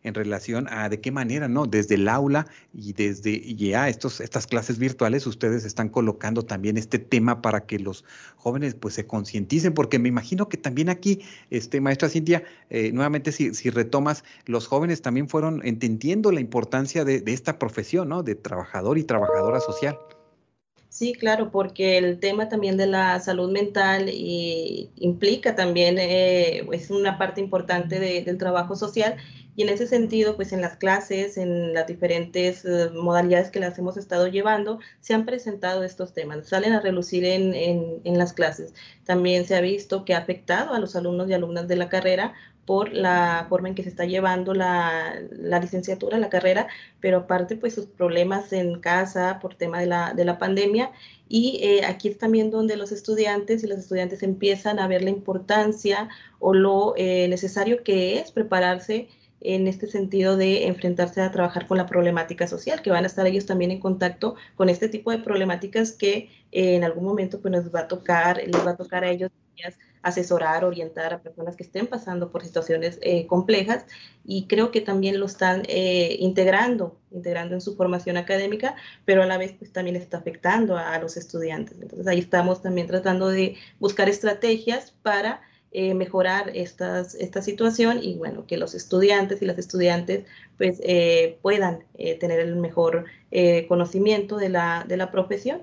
en 0.02 0.14
relación 0.14 0.66
a 0.70 0.88
de 0.88 1.00
qué 1.00 1.10
manera, 1.10 1.48
¿no? 1.48 1.66
Desde 1.66 1.94
el 1.94 2.08
aula 2.08 2.46
y 2.74 2.92
desde 2.92 3.54
ya 3.54 3.88
estos, 3.88 4.20
estas 4.20 4.46
clases 4.46 4.78
virtuales, 4.78 5.26
ustedes 5.26 5.64
están 5.64 5.88
colocando 5.88 6.44
también 6.44 6.76
este 6.76 6.98
tema 6.98 7.42
para 7.42 7.66
que 7.66 7.78
los 7.78 8.04
jóvenes 8.36 8.74
pues 8.74 8.94
se 8.94 9.06
concienticen, 9.06 9.74
porque 9.74 9.98
me 9.98 10.08
imagino 10.08 10.48
que 10.48 10.56
también 10.56 10.88
aquí, 10.88 11.22
este, 11.50 11.80
maestra 11.80 12.08
Cintia, 12.08 12.42
eh, 12.70 12.90
nuevamente 12.92 13.32
si, 13.32 13.54
si, 13.54 13.70
retomas, 13.70 14.24
los 14.46 14.66
jóvenes 14.66 15.02
también 15.02 15.28
fueron 15.28 15.60
entendiendo 15.64 16.32
la 16.32 16.40
importancia 16.40 17.04
de, 17.04 17.20
de 17.20 17.32
esta 17.32 17.58
profesión, 17.58 18.08
¿no? 18.08 18.22
De 18.22 18.34
trabajador 18.34 18.98
y 18.98 19.04
trabajadora 19.04 19.60
social. 19.60 19.96
Sí, 21.02 21.14
claro, 21.14 21.50
porque 21.50 21.98
el 21.98 22.20
tema 22.20 22.48
también 22.48 22.76
de 22.76 22.86
la 22.86 23.18
salud 23.18 23.50
mental 23.50 24.08
y 24.08 24.88
implica 24.94 25.56
también, 25.56 25.98
eh, 25.98 26.64
es 26.70 26.90
una 26.92 27.18
parte 27.18 27.40
importante 27.40 27.98
del 27.98 28.38
trabajo 28.38 28.76
social 28.76 29.16
y 29.56 29.62
en 29.64 29.70
ese 29.70 29.88
sentido, 29.88 30.36
pues 30.36 30.52
en 30.52 30.60
las 30.60 30.76
clases, 30.76 31.38
en 31.38 31.74
las 31.74 31.88
diferentes 31.88 32.64
eh, 32.64 32.90
modalidades 32.94 33.50
que 33.50 33.58
las 33.58 33.76
hemos 33.80 33.96
estado 33.96 34.28
llevando, 34.28 34.78
se 35.00 35.12
han 35.12 35.26
presentado 35.26 35.82
estos 35.82 36.14
temas, 36.14 36.46
salen 36.48 36.72
a 36.72 36.80
relucir 36.80 37.24
en, 37.24 37.52
en, 37.52 38.00
en 38.04 38.16
las 38.16 38.32
clases. 38.32 38.72
También 39.04 39.44
se 39.44 39.56
ha 39.56 39.60
visto 39.60 40.04
que 40.04 40.14
ha 40.14 40.18
afectado 40.18 40.72
a 40.72 40.78
los 40.78 40.94
alumnos 40.94 41.28
y 41.28 41.32
alumnas 41.32 41.66
de 41.66 41.74
la 41.74 41.88
carrera 41.88 42.32
por 42.66 42.92
la 42.92 43.46
forma 43.48 43.68
en 43.68 43.74
que 43.74 43.82
se 43.82 43.88
está 43.88 44.04
llevando 44.04 44.54
la, 44.54 45.20
la, 45.30 45.58
licenciatura, 45.58 46.18
la 46.18 46.30
carrera, 46.30 46.68
pero 47.00 47.18
aparte 47.18 47.56
pues 47.56 47.74
sus 47.74 47.86
problemas 47.86 48.52
en 48.52 48.80
casa 48.80 49.38
por 49.40 49.54
tema 49.54 49.80
de 49.80 49.86
la, 49.86 50.14
de 50.14 50.24
la 50.24 50.38
pandemia. 50.38 50.92
Y 51.28 51.60
eh, 51.62 51.84
aquí 51.84 52.08
es 52.08 52.18
también 52.18 52.50
donde 52.50 52.76
los 52.76 52.92
estudiantes 52.92 53.64
y 53.64 53.66
las 53.66 53.78
estudiantes 53.78 54.22
empiezan 54.22 54.78
a 54.78 54.86
ver 54.86 55.02
la 55.02 55.10
importancia 55.10 56.08
o 56.38 56.54
lo 56.54 56.94
eh, 56.96 57.26
necesario 57.28 57.82
que 57.82 58.18
es 58.18 58.30
prepararse 58.32 59.08
en 59.40 59.66
este 59.66 59.88
sentido 59.88 60.36
de 60.36 60.66
enfrentarse 60.68 61.20
a 61.20 61.32
trabajar 61.32 61.66
con 61.66 61.78
la 61.78 61.86
problemática 61.86 62.46
social, 62.46 62.80
que 62.80 62.90
van 62.90 63.04
a 63.04 63.08
estar 63.08 63.26
ellos 63.26 63.46
también 63.46 63.72
en 63.72 63.80
contacto 63.80 64.36
con 64.54 64.68
este 64.68 64.88
tipo 64.88 65.10
de 65.10 65.18
problemáticas 65.18 65.92
que 65.92 66.30
eh, 66.52 66.76
en 66.76 66.84
algún 66.84 67.04
momento 67.04 67.40
pues 67.40 67.50
nos 67.50 67.74
va 67.74 67.80
a 67.80 67.88
tocar, 67.88 68.36
les 68.36 68.64
va 68.64 68.72
a 68.72 68.76
tocar 68.76 69.02
a 69.02 69.10
ellos 69.10 69.30
asesorar, 70.02 70.64
orientar 70.64 71.14
a 71.14 71.22
personas 71.22 71.56
que 71.56 71.62
estén 71.62 71.86
pasando 71.86 72.30
por 72.30 72.44
situaciones 72.44 72.98
eh, 73.02 73.26
complejas 73.26 73.86
y 74.24 74.46
creo 74.46 74.70
que 74.70 74.80
también 74.80 75.18
lo 75.20 75.26
están 75.26 75.62
eh, 75.68 76.16
integrando, 76.18 76.98
integrando 77.10 77.54
en 77.54 77.60
su 77.60 77.76
formación 77.76 78.16
académica, 78.16 78.74
pero 79.04 79.22
a 79.22 79.26
la 79.26 79.38
vez 79.38 79.54
pues 79.58 79.72
también 79.72 79.96
está 79.96 80.18
afectando 80.18 80.76
a, 80.76 80.98
los 80.98 81.16
estudiantes. 81.16 81.80
Entonces 81.80 82.06
ahí 82.06 82.18
estamos 82.18 82.62
también 82.62 82.86
tratando 82.86 83.28
de 83.28 83.56
buscar 83.78 84.08
estrategias 84.08 84.92
para 85.02 85.40
eh, 85.70 85.94
mejorar 85.94 86.50
estas, 86.54 87.14
esta 87.14 87.40
situación 87.40 88.00
y 88.02 88.16
bueno, 88.16 88.44
que 88.46 88.56
los 88.56 88.74
estudiantes 88.74 89.40
y 89.40 89.46
las 89.46 89.58
estudiantes 89.58 90.26
pues 90.58 90.80
puedan 91.40 91.84
tener 92.20 92.38
el 92.40 92.56
mejor 92.56 93.06
conocimiento 93.68 94.36
de 94.36 94.48
la, 94.48 94.84
de 94.86 94.96
la 94.96 95.10
profesión, 95.10 95.62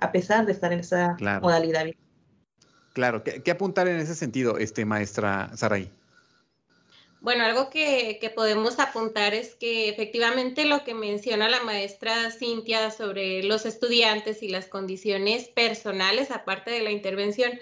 a 0.00 0.10
pesar 0.10 0.46
de 0.46 0.52
estar 0.52 0.72
en 0.72 0.80
esa 0.80 1.16
modalidad 1.40 1.86
Claro, 2.92 3.22
¿Qué, 3.22 3.50
apuntar 3.50 3.86
en 3.88 4.00
ese 4.00 4.14
sentido, 4.14 4.58
este, 4.58 4.84
maestra 4.84 5.50
Saray? 5.56 5.90
Bueno, 7.20 7.44
algo 7.44 7.68
que, 7.68 8.32
podemos 8.34 8.78
apuntar 8.78 9.34
es 9.34 9.54
que 9.54 9.90
efectivamente 9.90 10.64
lo 10.64 10.84
que 10.84 10.94
menciona 10.94 11.50
la 11.50 11.62
maestra 11.62 12.30
Cintia 12.30 12.90
sobre 12.90 13.42
los 13.42 13.66
estudiantes 13.66 14.42
y 14.42 14.48
las 14.48 14.66
condiciones 14.66 15.48
personales, 15.48 16.30
aparte 16.30 16.70
de 16.70 16.80
la 16.80 16.90
intervención, 16.90 17.52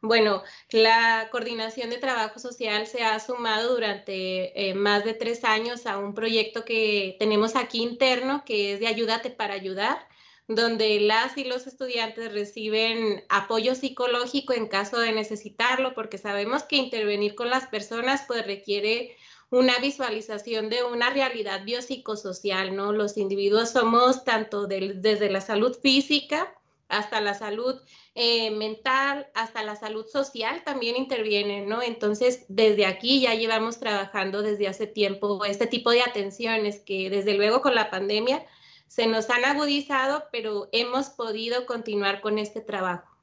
bueno, 0.00 0.42
la 0.70 1.28
coordinación 1.30 1.90
de 1.90 1.98
trabajo 1.98 2.38
social 2.38 2.86
se 2.86 3.04
ha 3.04 3.20
sumado 3.20 3.74
durante 3.74 4.70
eh, 4.70 4.74
más 4.74 5.04
de 5.04 5.14
tres 5.14 5.44
años 5.44 5.86
a 5.86 5.98
un 5.98 6.14
proyecto 6.14 6.64
que 6.64 7.16
tenemos 7.18 7.56
aquí 7.56 7.82
interno, 7.82 8.42
que 8.44 8.74
es 8.74 8.80
de 8.80 8.86
Ayúdate 8.86 9.30
para 9.30 9.54
Ayudar 9.54 10.06
donde 10.48 11.00
las 11.00 11.36
y 11.38 11.44
los 11.44 11.66
estudiantes 11.66 12.32
reciben 12.32 13.24
apoyo 13.28 13.74
psicológico 13.74 14.52
en 14.52 14.68
caso 14.68 14.98
de 14.98 15.12
necesitarlo, 15.12 15.94
porque 15.94 16.18
sabemos 16.18 16.64
que 16.64 16.76
intervenir 16.76 17.34
con 17.34 17.48
las 17.50 17.66
personas 17.66 18.24
pues 18.26 18.46
requiere 18.46 19.16
una 19.50 19.78
visualización 19.78 20.68
de 20.68 20.82
una 20.82 21.10
realidad 21.10 21.64
biopsicosocial, 21.64 22.74
¿no? 22.74 22.92
Los 22.92 23.16
individuos 23.16 23.70
somos 23.70 24.24
tanto 24.24 24.66
desde 24.66 25.30
la 25.30 25.40
salud 25.40 25.78
física 25.80 26.52
hasta 26.88 27.20
la 27.20 27.34
salud 27.34 27.80
eh, 28.14 28.50
mental, 28.50 29.26
hasta 29.34 29.62
la 29.62 29.76
salud 29.76 30.06
social 30.06 30.62
también 30.64 30.96
intervienen, 30.96 31.68
¿no? 31.68 31.82
Entonces, 31.82 32.44
desde 32.48 32.86
aquí 32.86 33.20
ya 33.20 33.34
llevamos 33.34 33.78
trabajando 33.78 34.42
desde 34.42 34.68
hace 34.68 34.86
tiempo 34.86 35.44
este 35.44 35.66
tipo 35.66 35.90
de 35.90 36.02
atenciones 36.02 36.80
que 36.80 37.08
desde 37.08 37.34
luego 37.34 37.62
con 37.62 37.74
la 37.74 37.90
pandemia 37.90 38.44
se 38.88 39.06
nos 39.06 39.28
han 39.30 39.44
agudizado, 39.44 40.24
pero 40.30 40.68
hemos 40.72 41.10
podido 41.10 41.66
continuar 41.66 42.20
con 42.20 42.38
este 42.38 42.60
trabajo. 42.60 43.14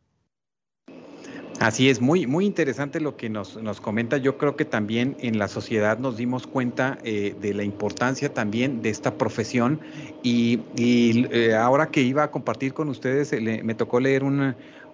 Así 1.61 1.91
es, 1.91 2.01
muy, 2.01 2.25
muy 2.25 2.47
interesante 2.47 2.99
lo 2.99 3.15
que 3.17 3.29
nos, 3.29 3.55
comenta. 3.81 4.17
Yo 4.17 4.35
creo 4.39 4.55
que 4.55 4.65
también 4.65 5.15
en 5.19 5.37
la 5.37 5.47
sociedad 5.47 5.99
nos 5.99 6.17
dimos 6.17 6.47
cuenta 6.47 6.97
eh, 7.03 7.35
de 7.39 7.53
la 7.53 7.63
importancia 7.63 8.33
también 8.33 8.81
de 8.81 8.89
esta 8.89 9.15
profesión 9.15 9.79
y, 10.23 10.59
eh, 10.75 11.53
ahora 11.53 11.91
que 11.91 12.01
iba 12.01 12.23
a 12.23 12.31
compartir 12.31 12.73
con 12.73 12.89
ustedes, 12.89 13.31
me 13.39 13.75
tocó 13.75 13.99
leer 13.99 14.23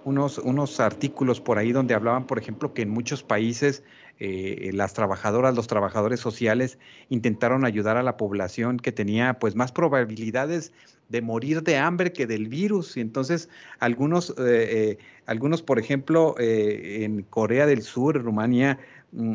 unos, 0.08 0.38
unos 0.38 0.80
artículos 0.80 1.42
por 1.42 1.58
ahí 1.58 1.74
donde 1.74 1.94
hablaban, 1.94 2.28
por 2.28 2.40
ejemplo, 2.40 2.74
que 2.74 2.84
en 2.84 2.90
muchos 2.90 3.24
países 3.24 3.84
eh, 4.20 4.72
las 4.74 4.94
trabajadoras, 4.94 5.54
los 5.54 5.68
trabajadores 5.68 6.22
sociales 6.22 6.80
intentaron 7.10 7.66
ayudar 7.66 7.98
a 7.98 8.04
la 8.04 8.16
población 8.16 8.78
que 8.78 8.94
tenía 8.94 9.38
pues 9.38 9.56
más 9.58 9.74
probabilidades 9.74 10.72
de 11.10 11.22
morir 11.22 11.62
de 11.62 11.76
hambre 11.76 12.14
que 12.14 12.26
del 12.26 12.48
virus. 12.48 12.96
Y 12.96 13.02
entonces 13.02 13.50
algunos, 13.80 14.30
eh, 14.30 14.36
eh, 14.40 14.98
algunos 15.26 15.62
por 15.62 15.78
ejemplo, 15.78 16.36
en 16.40 17.24
Corea 17.24 17.66
del 17.66 17.82
Sur, 17.82 18.24
Rumania, 18.24 18.80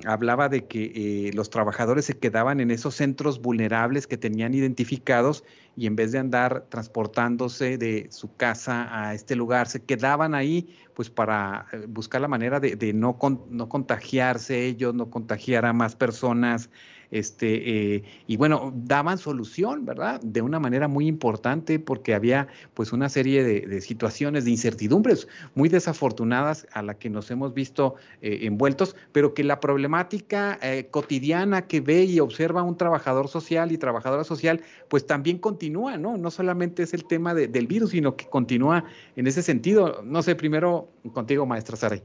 hablaba 0.05 0.49
de 0.49 0.67
que 0.67 0.93
eh, 0.95 1.33
los 1.35 1.51
trabajadores 1.51 2.05
se 2.05 2.19
quedaban 2.19 2.61
en 2.61 2.71
esos 2.71 2.95
centros 2.95 3.41
vulnerables 3.41 4.07
que 4.07 4.17
tenían 4.17 4.55
identificados 4.55 5.45
y 5.77 5.87
en 5.87 5.97
vez 5.97 6.12
de 6.12 6.19
andar 6.19 6.67
transportándose 6.69 7.79
de 7.79 8.09
su 8.11 8.35
casa 8.37 8.89
a 8.91 9.15
este 9.15 9.35
lugar, 9.35 9.69
se 9.69 9.83
quedaban 9.83 10.35
ahí 10.35 10.77
pues 10.95 11.11
para 11.11 11.67
eh, 11.73 11.87
buscar 11.89 12.21
la 12.21 12.29
manera 12.29 12.61
de, 12.61 12.93
no, 12.93 13.19
no 13.51 13.69
contagiarse 13.69 14.67
ellos, 14.67 14.95
no 14.95 15.11
contagiar 15.11 15.65
a 15.65 15.73
más 15.73 15.97
personas 15.97 16.71
este, 17.12 17.97
eh, 17.97 18.04
y 18.26 18.37
bueno, 18.38 18.73
daban 18.75 19.19
solución, 19.19 19.85
¿verdad? 19.85 20.21
De 20.23 20.40
una 20.40 20.59
manera 20.59 20.88
muy 20.88 21.07
importante 21.07 21.78
porque 21.78 22.14
había 22.14 22.49
pues 22.75 22.92
una 22.92 23.11
serie 23.11 23.45
de, 23.45 23.81
situaciones 23.83 24.47
de 24.47 24.50
incertidumbres 24.50 25.28
muy 25.54 25.69
desafortunadas 25.69 26.66
a 26.73 26.83
la 26.83 26.95
que 26.95 27.11
nos 27.11 27.31
hemos 27.31 27.52
visto 27.52 27.97
eh, 28.23 28.40
envueltos, 28.42 28.97
pero 29.12 29.35
que 29.35 29.45
la 29.45 29.61
problemática 29.61 30.59
eh, 30.62 30.88
cotidiana 30.90 31.66
que 31.66 31.83
ve 31.83 32.04
y 32.04 32.19
observa 32.19 32.62
un 32.62 32.78
trabajador 32.78 33.28
social 33.28 33.73
y 33.73 33.78
trabajadora 33.78 34.25
social, 34.25 34.62
pues 34.88 35.07
también 35.07 35.37
continúa, 35.37 35.99
¿no? 35.99 36.16
No 36.16 36.31
solamente 36.31 36.83
es 36.83 36.95
el 36.95 37.04
tema 37.04 37.35
del 37.35 37.66
virus, 37.66 37.90
sino 37.90 38.16
que 38.16 38.26
continúa 38.26 38.85
en 39.16 39.26
ese 39.26 39.42
sentido. 39.42 40.02
No 40.02 40.23
sé, 40.23 40.35
primero 40.35 40.88
contigo, 41.12 41.45
maestra 41.45 41.76
Saray. 41.76 42.02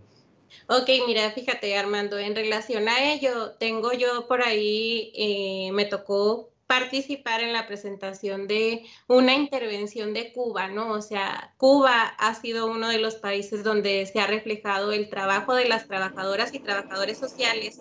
Ok, 0.67 0.89
mira, 1.05 1.31
fíjate 1.31 1.77
Armando, 1.77 2.17
en 2.17 2.35
relación 2.35 2.89
a 2.89 3.11
ello, 3.11 3.51
tengo 3.59 3.93
yo 3.93 4.27
por 4.27 4.41
ahí, 4.43 5.11
eh, 5.15 5.71
me 5.73 5.85
tocó 5.85 6.51
participar 6.67 7.41
en 7.41 7.53
la 7.53 7.65
presentación 7.65 8.45
de 8.47 8.85
una 9.07 9.33
intervención 9.33 10.13
de 10.13 10.33
Cuba, 10.33 10.67
¿no? 10.67 10.91
O 10.91 11.01
sea, 11.01 11.53
Cuba 11.57 12.03
ha 12.17 12.35
sido 12.35 12.67
uno 12.67 12.89
de 12.89 12.99
los 12.99 13.15
países 13.15 13.63
donde 13.63 14.05
se 14.05 14.19
ha 14.19 14.27
reflejado 14.27 14.91
el 14.91 15.09
trabajo 15.09 15.55
de 15.55 15.67
las 15.67 15.87
trabajadoras 15.87 16.53
y 16.53 16.59
trabajadores 16.59 17.17
sociales, 17.17 17.79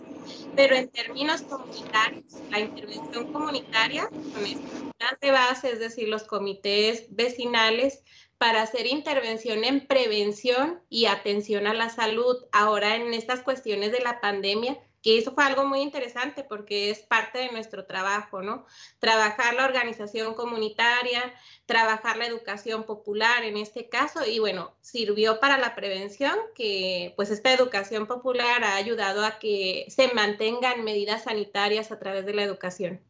pero 0.54 0.76
en 0.76 0.88
términos 0.88 1.42
comunitarios, 1.42 2.24
la 2.50 2.60
intervención 2.60 3.32
comunitaria, 3.32 4.08
con 4.08 4.46
estas 4.46 5.20
de 5.20 5.30
base, 5.30 5.72
es 5.72 5.78
decir, 5.80 6.08
los 6.08 6.24
comités 6.24 7.06
vecinales, 7.10 8.02
para 8.38 8.62
hacer 8.62 8.86
intervención 8.86 9.64
en 9.64 9.86
prevención 9.86 10.80
y 10.88 11.06
atención 11.06 11.66
a 11.66 11.74
la 11.74 11.88
salud 11.88 12.36
ahora 12.52 12.96
en 12.96 13.14
estas 13.14 13.40
cuestiones 13.40 13.92
de 13.92 14.00
la 14.00 14.20
pandemia, 14.20 14.78
que 15.02 15.18
eso 15.18 15.32
fue 15.32 15.44
algo 15.44 15.64
muy 15.64 15.82
interesante 15.82 16.42
porque 16.42 16.90
es 16.90 16.98
parte 16.98 17.38
de 17.38 17.52
nuestro 17.52 17.86
trabajo, 17.86 18.42
¿no? 18.42 18.66
Trabajar 18.98 19.54
la 19.54 19.64
organización 19.64 20.34
comunitaria, 20.34 21.32
trabajar 21.64 22.16
la 22.16 22.26
educación 22.26 22.82
popular 22.82 23.44
en 23.44 23.56
este 23.56 23.88
caso 23.88 24.26
y 24.26 24.40
bueno, 24.40 24.74
sirvió 24.80 25.38
para 25.38 25.58
la 25.58 25.76
prevención 25.76 26.34
que 26.56 27.12
pues 27.14 27.30
esta 27.30 27.52
educación 27.52 28.08
popular 28.08 28.64
ha 28.64 28.74
ayudado 28.74 29.24
a 29.24 29.38
que 29.38 29.86
se 29.88 30.12
mantengan 30.12 30.82
medidas 30.82 31.22
sanitarias 31.24 31.92
a 31.92 32.00
través 32.00 32.26
de 32.26 32.34
la 32.34 32.42
educación. 32.42 33.00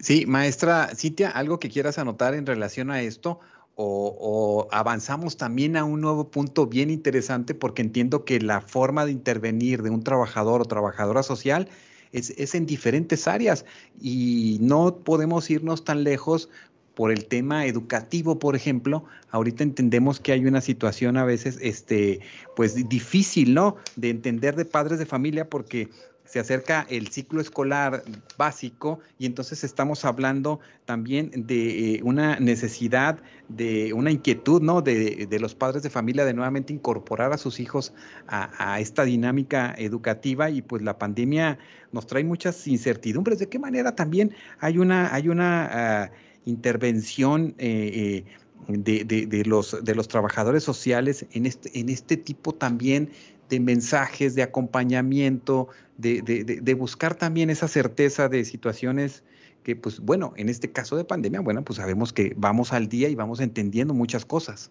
Sí, 0.00 0.26
maestra 0.26 0.90
Cintia, 0.96 1.30
algo 1.30 1.60
que 1.60 1.70
quieras 1.70 1.98
anotar 1.98 2.34
en 2.34 2.46
relación 2.46 2.90
a 2.90 3.00
esto, 3.00 3.38
o, 3.76 4.68
avanzamos 4.70 5.36
también 5.36 5.76
a 5.76 5.84
un 5.84 6.00
nuevo 6.00 6.30
punto 6.30 6.66
bien 6.66 6.90
interesante 6.90 7.54
porque 7.54 7.82
entiendo 7.82 8.24
que 8.24 8.40
la 8.40 8.60
forma 8.60 9.04
de 9.04 9.12
intervenir 9.12 9.82
de 9.82 9.90
un 9.90 10.02
trabajador 10.02 10.62
o 10.62 10.64
trabajadora 10.64 11.22
social 11.22 11.68
es, 12.12 12.54
en 12.54 12.66
diferentes 12.66 13.26
áreas 13.26 13.64
y 14.00 14.58
no 14.60 14.98
podemos 14.98 15.50
irnos 15.50 15.84
tan 15.84 16.04
lejos 16.04 16.48
por 16.94 17.10
el 17.10 17.26
tema 17.26 17.66
educativo, 17.66 18.38
por 18.38 18.56
ejemplo, 18.56 19.04
ahorita 19.30 19.64
entendemos 19.64 20.20
que 20.20 20.32
hay 20.32 20.46
una 20.46 20.60
situación 20.60 21.16
a 21.16 21.24
veces, 21.24 21.58
este, 21.60 22.20
pues 22.56 22.88
difícil, 22.88 23.54
¿no? 23.54 23.76
De 23.96 24.10
entender 24.10 24.54
de 24.56 24.64
padres 24.64 24.98
de 24.98 25.06
familia 25.06 25.48
porque 25.48 25.88
se 26.24 26.40
acerca 26.40 26.86
el 26.88 27.08
ciclo 27.08 27.40
escolar 27.40 28.02
básico 28.38 28.98
y 29.18 29.26
entonces 29.26 29.62
estamos 29.62 30.04
hablando 30.04 30.58
también 30.86 31.30
de 31.34 31.96
eh, 31.96 32.00
una 32.02 32.40
necesidad, 32.40 33.18
de 33.48 33.92
una 33.92 34.10
inquietud, 34.10 34.62
¿no? 34.62 34.80
De, 34.80 35.28
los 35.38 35.54
padres 35.54 35.82
de 35.82 35.90
familia 35.90 36.24
de 36.24 36.32
nuevamente 36.32 36.72
incorporar 36.72 37.32
a 37.32 37.38
sus 37.38 37.60
hijos 37.60 37.92
a, 38.26 38.80
esta 38.80 39.04
dinámica 39.04 39.74
educativa 39.76 40.48
y 40.48 40.62
pues 40.62 40.82
la 40.82 40.98
pandemia 40.98 41.58
nos 41.92 42.06
trae 42.06 42.24
muchas 42.24 42.66
incertidumbres. 42.66 43.38
¿De 43.38 43.48
qué 43.48 43.58
manera 43.58 43.94
también 43.94 44.34
hay 44.60 44.78
una, 44.78 45.14
hay 45.14 45.28
una 45.28 46.04
ah, 46.04 46.10
intervención? 46.44 47.54
Eh, 47.58 47.90
eh, 47.94 48.24
de, 48.66 49.04
de, 49.04 49.44
los, 49.44 49.84
de 49.84 49.94
los 49.94 50.08
trabajadores 50.08 50.64
sociales 50.64 51.26
en 51.32 51.44
este, 51.44 51.78
en 51.78 51.90
este 51.90 52.16
tipo 52.16 52.54
también 52.54 53.10
de 53.50 53.60
mensajes, 53.60 54.34
de 54.34 54.42
acompañamiento, 54.42 55.68
de, 55.98 56.74
buscar 56.78 57.14
también 57.14 57.50
esa 57.50 57.68
certeza 57.68 58.28
de 58.28 58.44
situaciones 58.44 59.22
que, 59.62 59.76
pues 59.76 60.00
bueno, 60.00 60.32
en 60.36 60.48
este 60.48 60.72
caso 60.72 60.96
de 60.96 61.04
pandemia, 61.04 61.40
bueno, 61.40 61.64
pues 61.64 61.76
sabemos 61.76 62.12
que 62.12 62.34
vamos 62.36 62.72
al 62.72 62.88
día 62.88 63.08
y 63.08 63.14
vamos 63.14 63.40
entendiendo 63.40 63.94
muchas 63.94 64.24
cosas. 64.24 64.70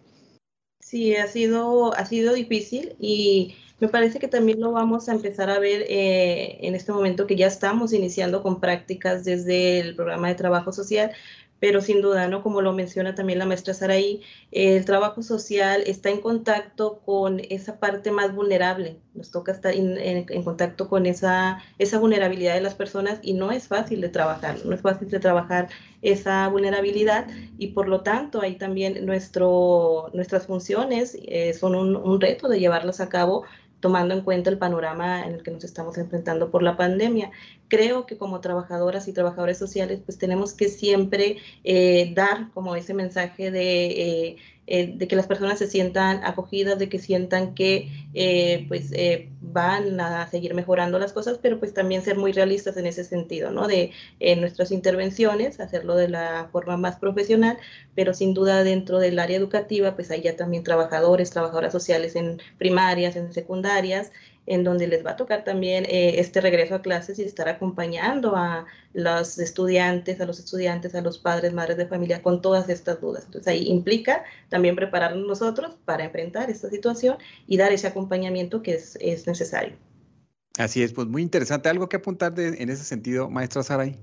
Sí, 0.80 1.16
ha 1.16 1.26
sido, 1.26 1.94
ha 1.94 2.04
sido 2.04 2.34
difícil 2.34 2.94
y 3.00 3.54
me 3.80 3.88
parece 3.88 4.18
que 4.18 4.28
también 4.28 4.60
lo 4.60 4.70
vamos 4.72 5.08
a 5.08 5.12
empezar 5.12 5.50
a 5.50 5.58
ver 5.58 5.84
eh, 5.88 6.58
en 6.60 6.74
este 6.74 6.92
momento 6.92 7.26
que 7.26 7.36
ya 7.36 7.46
estamos 7.46 7.92
iniciando 7.92 8.42
con 8.42 8.60
prácticas 8.60 9.24
desde 9.24 9.80
el 9.80 9.96
programa 9.96 10.28
de 10.28 10.34
trabajo 10.36 10.72
social, 10.72 11.10
pero 11.60 11.80
sin 11.80 12.02
duda, 12.02 12.28
¿no? 12.28 12.42
Como 12.42 12.60
lo 12.60 12.72
menciona 12.72 13.14
también 13.14 13.38
la 13.38 13.46
maestra 13.46 13.74
Saraí, 13.74 14.22
el 14.52 14.84
trabajo 14.84 15.22
social 15.22 15.82
está 15.86 16.10
en 16.10 16.20
contacto 16.20 17.00
con 17.04 17.40
esa 17.48 17.78
parte 17.78 18.10
más 18.10 18.34
vulnerable, 18.34 18.98
nos 19.14 19.30
toca 19.30 19.52
estar 19.52 19.72
en, 19.74 20.24
contacto 20.44 20.88
con 20.88 21.06
esa, 21.06 21.62
esa 21.78 21.98
vulnerabilidad 21.98 22.54
de 22.54 22.60
las 22.60 22.74
personas 22.74 23.18
y 23.22 23.32
no 23.32 23.50
es 23.50 23.68
fácil 23.68 24.00
de 24.00 24.08
trabajar, 24.08 24.58
no 24.64 24.74
es 24.74 24.82
fácil 24.82 25.08
de 25.08 25.20
trabajar 25.20 25.68
esa 26.02 26.46
vulnerabilidad 26.48 27.26
y 27.56 27.68
por 27.68 27.88
lo 27.88 28.02
tanto 28.02 28.42
ahí 28.42 28.56
también 28.56 29.06
nuestro, 29.06 30.10
nuestras 30.12 30.46
funciones 30.46 31.16
eh, 31.26 31.54
son 31.54 31.74
un, 31.74 31.96
un 31.96 32.20
reto 32.20 32.48
de 32.48 32.60
llevarlas 32.60 33.00
a 33.00 33.08
cabo 33.08 33.44
tomando 33.84 34.14
en 34.14 34.22
cuenta 34.22 34.48
el 34.48 34.56
panorama 34.56 35.26
en 35.26 35.34
el 35.34 35.42
que 35.42 35.50
nos 35.50 35.62
estamos 35.62 35.98
enfrentando 35.98 36.50
por 36.50 36.62
la 36.62 36.74
pandemia. 36.74 37.30
Creo 37.68 38.06
que 38.06 38.16
como 38.16 38.40
trabajadoras 38.40 39.08
y 39.08 39.12
trabajadores 39.12 39.58
sociales, 39.58 40.00
pues 40.02 40.16
tenemos 40.16 40.54
que 40.54 40.70
siempre 40.70 41.36
eh, 41.64 42.14
dar 42.14 42.50
como 42.54 42.76
ese 42.76 42.94
mensaje 42.94 43.50
de 43.50 44.38
eh, 44.66 44.84
eh, 44.84 44.92
de 44.96 45.08
que 45.08 45.16
las 45.16 45.26
personas 45.26 45.58
se 45.58 45.66
sientan 45.66 46.24
acogidas, 46.24 46.78
de 46.78 46.88
que 46.88 46.98
sientan 46.98 47.54
que 47.54 47.88
eh, 48.12 48.64
pues 48.68 48.92
eh, 48.92 49.30
van 49.40 50.00
a 50.00 50.28
seguir 50.30 50.54
mejorando 50.54 50.98
las 50.98 51.12
cosas, 51.12 51.38
pero 51.40 51.58
pues 51.58 51.74
también 51.74 52.02
ser 52.02 52.16
muy 52.16 52.32
realistas 52.32 52.76
en 52.76 52.86
ese 52.86 53.04
sentido, 53.04 53.50
¿no? 53.50 53.66
De 53.66 53.92
nuestras 54.36 54.70
intervenciones, 54.72 55.60
hacerlo 55.60 55.96
de 55.96 56.08
la 56.08 56.48
forma 56.52 56.76
más 56.76 56.96
profesional, 56.96 57.58
pero 57.94 58.14
sin 58.14 58.34
duda 58.34 58.64
dentro 58.64 58.98
del 58.98 59.18
área 59.18 59.36
educativa, 59.36 59.94
pues 59.94 60.10
hay 60.10 60.22
ya 60.22 60.36
también 60.36 60.64
trabajadores, 60.64 61.30
trabajadoras 61.30 61.72
sociales 61.72 62.16
en 62.16 62.40
primarias, 62.58 63.16
en 63.16 63.32
secundarias, 63.32 64.12
en 64.46 64.64
donde 64.64 64.86
les 64.86 65.04
va 65.04 65.12
a 65.12 65.16
tocar 65.16 65.44
también 65.44 65.84
eh, 65.86 66.18
este 66.18 66.40
regreso 66.40 66.74
a 66.74 66.82
clases 66.82 67.18
y 67.18 67.22
estar 67.22 67.48
acompañando 67.48 68.36
a 68.36 68.66
los 68.92 69.38
estudiantes, 69.38 70.20
a 70.20 70.26
los 70.26 70.38
estudiantes, 70.38 70.94
a 70.94 71.00
los 71.00 71.18
padres, 71.18 71.52
madres 71.52 71.76
de 71.76 71.86
familia 71.86 72.22
con 72.22 72.42
todas 72.42 72.68
estas 72.68 73.00
dudas. 73.00 73.24
Entonces 73.26 73.48
ahí 73.48 73.68
implica 73.68 74.24
también 74.48 74.76
prepararnos 74.76 75.26
nosotros 75.26 75.76
para 75.84 76.04
enfrentar 76.04 76.50
esta 76.50 76.68
situación 76.70 77.16
y 77.46 77.56
dar 77.56 77.72
ese 77.72 77.86
acompañamiento 77.86 78.62
que 78.62 78.74
es, 78.74 78.96
es 79.00 79.26
necesario. 79.26 79.74
Así 80.58 80.82
es, 80.82 80.92
pues 80.92 81.08
muy 81.08 81.22
interesante. 81.22 81.68
¿Algo 81.68 81.88
que 81.88 81.96
apuntar 81.96 82.32
en 82.38 82.70
ese 82.70 82.84
sentido, 82.84 83.28
maestra 83.28 83.62
Saray? 83.62 83.98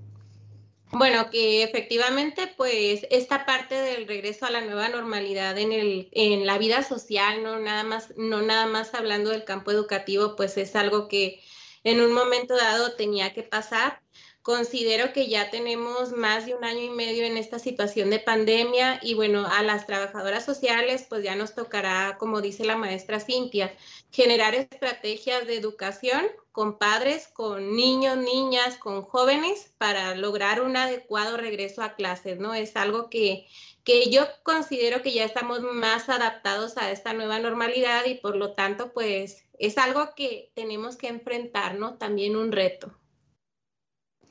Bueno, 0.93 1.29
que 1.29 1.63
efectivamente, 1.63 2.53
pues 2.57 3.07
esta 3.09 3.45
parte 3.45 3.75
del 3.75 4.07
regreso 4.07 4.45
a 4.45 4.51
la 4.51 4.61
nueva 4.61 4.89
normalidad 4.89 5.57
en, 5.57 5.71
el, 5.71 6.09
en 6.11 6.45
la 6.45 6.57
vida 6.57 6.83
social, 6.83 7.43
no 7.43 7.59
nada 7.59 7.83
más, 7.83 8.13
no 8.17 8.41
nada 8.41 8.65
más 8.65 8.93
hablando 8.93 9.29
del 9.29 9.45
campo 9.45 9.71
educativo, 9.71 10.35
pues 10.35 10.57
es 10.57 10.75
algo 10.75 11.07
que 11.07 11.41
en 11.85 12.01
un 12.01 12.13
momento 12.13 12.55
dado 12.55 12.93
tenía 12.95 13.33
que 13.33 13.43
pasar. 13.43 14.01
Considero 14.43 15.13
que 15.13 15.27
ya 15.27 15.51
tenemos 15.51 16.13
más 16.13 16.47
de 16.47 16.55
un 16.55 16.63
año 16.63 16.81
y 16.81 16.89
medio 16.89 17.25
en 17.25 17.37
esta 17.37 17.59
situación 17.59 18.09
de 18.09 18.17
pandemia 18.17 18.99
y 19.03 19.13
bueno, 19.13 19.45
a 19.45 19.61
las 19.61 19.85
trabajadoras 19.85 20.43
sociales 20.43 21.05
pues 21.07 21.23
ya 21.23 21.35
nos 21.35 21.53
tocará, 21.53 22.17
como 22.17 22.41
dice 22.41 22.65
la 22.65 22.75
maestra 22.75 23.19
Cintia, 23.19 23.71
generar 24.11 24.55
estrategias 24.55 25.45
de 25.45 25.57
educación 25.57 26.25
con 26.51 26.79
padres, 26.79 27.27
con 27.27 27.75
niños, 27.75 28.17
niñas, 28.17 28.77
con 28.77 29.03
jóvenes 29.03 29.73
para 29.77 30.15
lograr 30.15 30.61
un 30.61 30.75
adecuado 30.75 31.37
regreso 31.37 31.83
a 31.83 31.93
clases, 31.93 32.39
¿no? 32.39 32.55
Es 32.55 32.75
algo 32.75 33.11
que, 33.11 33.47
que 33.83 34.09
yo 34.09 34.25
considero 34.41 35.03
que 35.03 35.13
ya 35.13 35.23
estamos 35.23 35.61
más 35.61 36.09
adaptados 36.09 36.77
a 36.77 36.89
esta 36.89 37.13
nueva 37.13 37.37
normalidad 37.37 38.05
y 38.05 38.15
por 38.15 38.35
lo 38.35 38.53
tanto 38.53 38.91
pues 38.91 39.45
es 39.59 39.77
algo 39.77 40.15
que 40.15 40.51
tenemos 40.55 40.95
que 40.97 41.09
enfrentar, 41.09 41.75
¿no? 41.75 41.99
También 41.99 42.35
un 42.35 42.51
reto. 42.51 42.91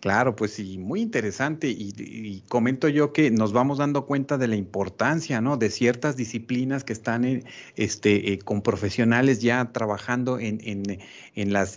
Claro, 0.01 0.35
pues 0.35 0.55
sí, 0.55 0.79
muy 0.79 1.03
interesante 1.03 1.69
y, 1.69 2.43
comento 2.49 2.89
yo 2.89 3.13
que 3.13 3.31
nos 3.31 3.53
vamos 3.53 3.77
dando 3.77 4.07
cuenta 4.07 4.39
de 4.39 4.49
la 4.49 4.57
importancia, 4.57 5.43
¿no? 5.43 5.59
De 5.59 5.69
ciertas 5.69 6.17
disciplinas 6.17 6.85
que 6.85 6.95
están 6.95 7.27
en, 7.27 7.45
este, 7.77 8.33
eh, 8.33 8.39
con 8.39 8.63
profesionales 8.63 9.43
ya 9.43 9.73
trabajando 9.73 10.39
en, 10.39 10.59
en, 10.65 11.01
en 11.35 11.53
las, 11.53 11.75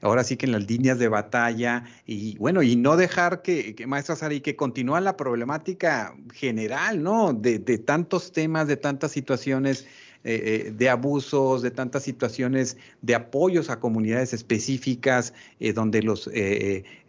ahora 0.00 0.24
sí 0.24 0.38
que 0.38 0.46
en 0.46 0.52
las 0.52 0.70
líneas 0.70 0.98
de 0.98 1.08
batalla 1.08 1.84
y 2.06 2.38
bueno, 2.38 2.62
y 2.62 2.76
no 2.76 2.96
dejar 2.96 3.42
que, 3.42 3.74
que 3.74 3.86
maestra 3.86 4.16
Sari, 4.16 4.40
que 4.40 4.56
continúa 4.56 5.02
la 5.02 5.18
problemática 5.18 6.14
general, 6.32 7.02
¿no? 7.02 7.34
De, 7.34 7.58
de 7.58 7.76
tantos 7.76 8.32
temas, 8.32 8.68
de 8.68 8.78
tantas 8.78 9.12
situaciones 9.12 9.86
eh, 10.22 10.66
eh, 10.66 10.70
de 10.72 10.88
abusos, 10.90 11.62
de 11.62 11.70
tantas 11.70 12.02
situaciones 12.02 12.76
de 13.00 13.14
apoyos 13.14 13.70
a 13.70 13.80
comunidades 13.80 14.34
específicas, 14.34 15.32
eh, 15.60 15.72
donde 15.72 16.02
los 16.02 16.30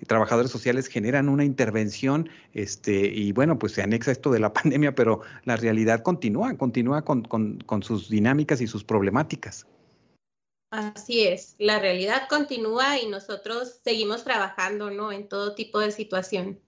trabajadores 0.07 0.49
sociales 0.49 0.87
generan 0.87 1.27
una 1.27 1.43
intervención, 1.43 2.29
este, 2.53 3.07
y 3.07 3.33
bueno, 3.33 3.59
pues 3.59 3.73
se 3.73 3.81
anexa 3.81 4.11
esto 4.11 4.31
de 4.31 4.39
la 4.39 4.53
pandemia, 4.53 4.95
pero 4.95 5.21
la 5.43 5.57
realidad 5.57 6.01
continúa, 6.03 6.55
continúa 6.57 7.03
con, 7.03 7.23
con 7.23 7.83
sus 7.83 8.09
dinámicas 8.09 8.61
y 8.61 8.67
sus 8.67 8.83
problemáticas. 8.83 9.65
Así 10.71 11.27
es, 11.27 11.55
la 11.59 11.79
realidad 11.79 12.29
continúa 12.29 12.97
y 12.97 13.07
nosotros 13.07 13.81
seguimos 13.83 14.23
trabajando, 14.23 14.89
¿no? 14.89 15.11
En 15.11 15.27
todo 15.27 15.53
tipo 15.53 15.79
de 15.79 15.91
situación. 15.91 16.61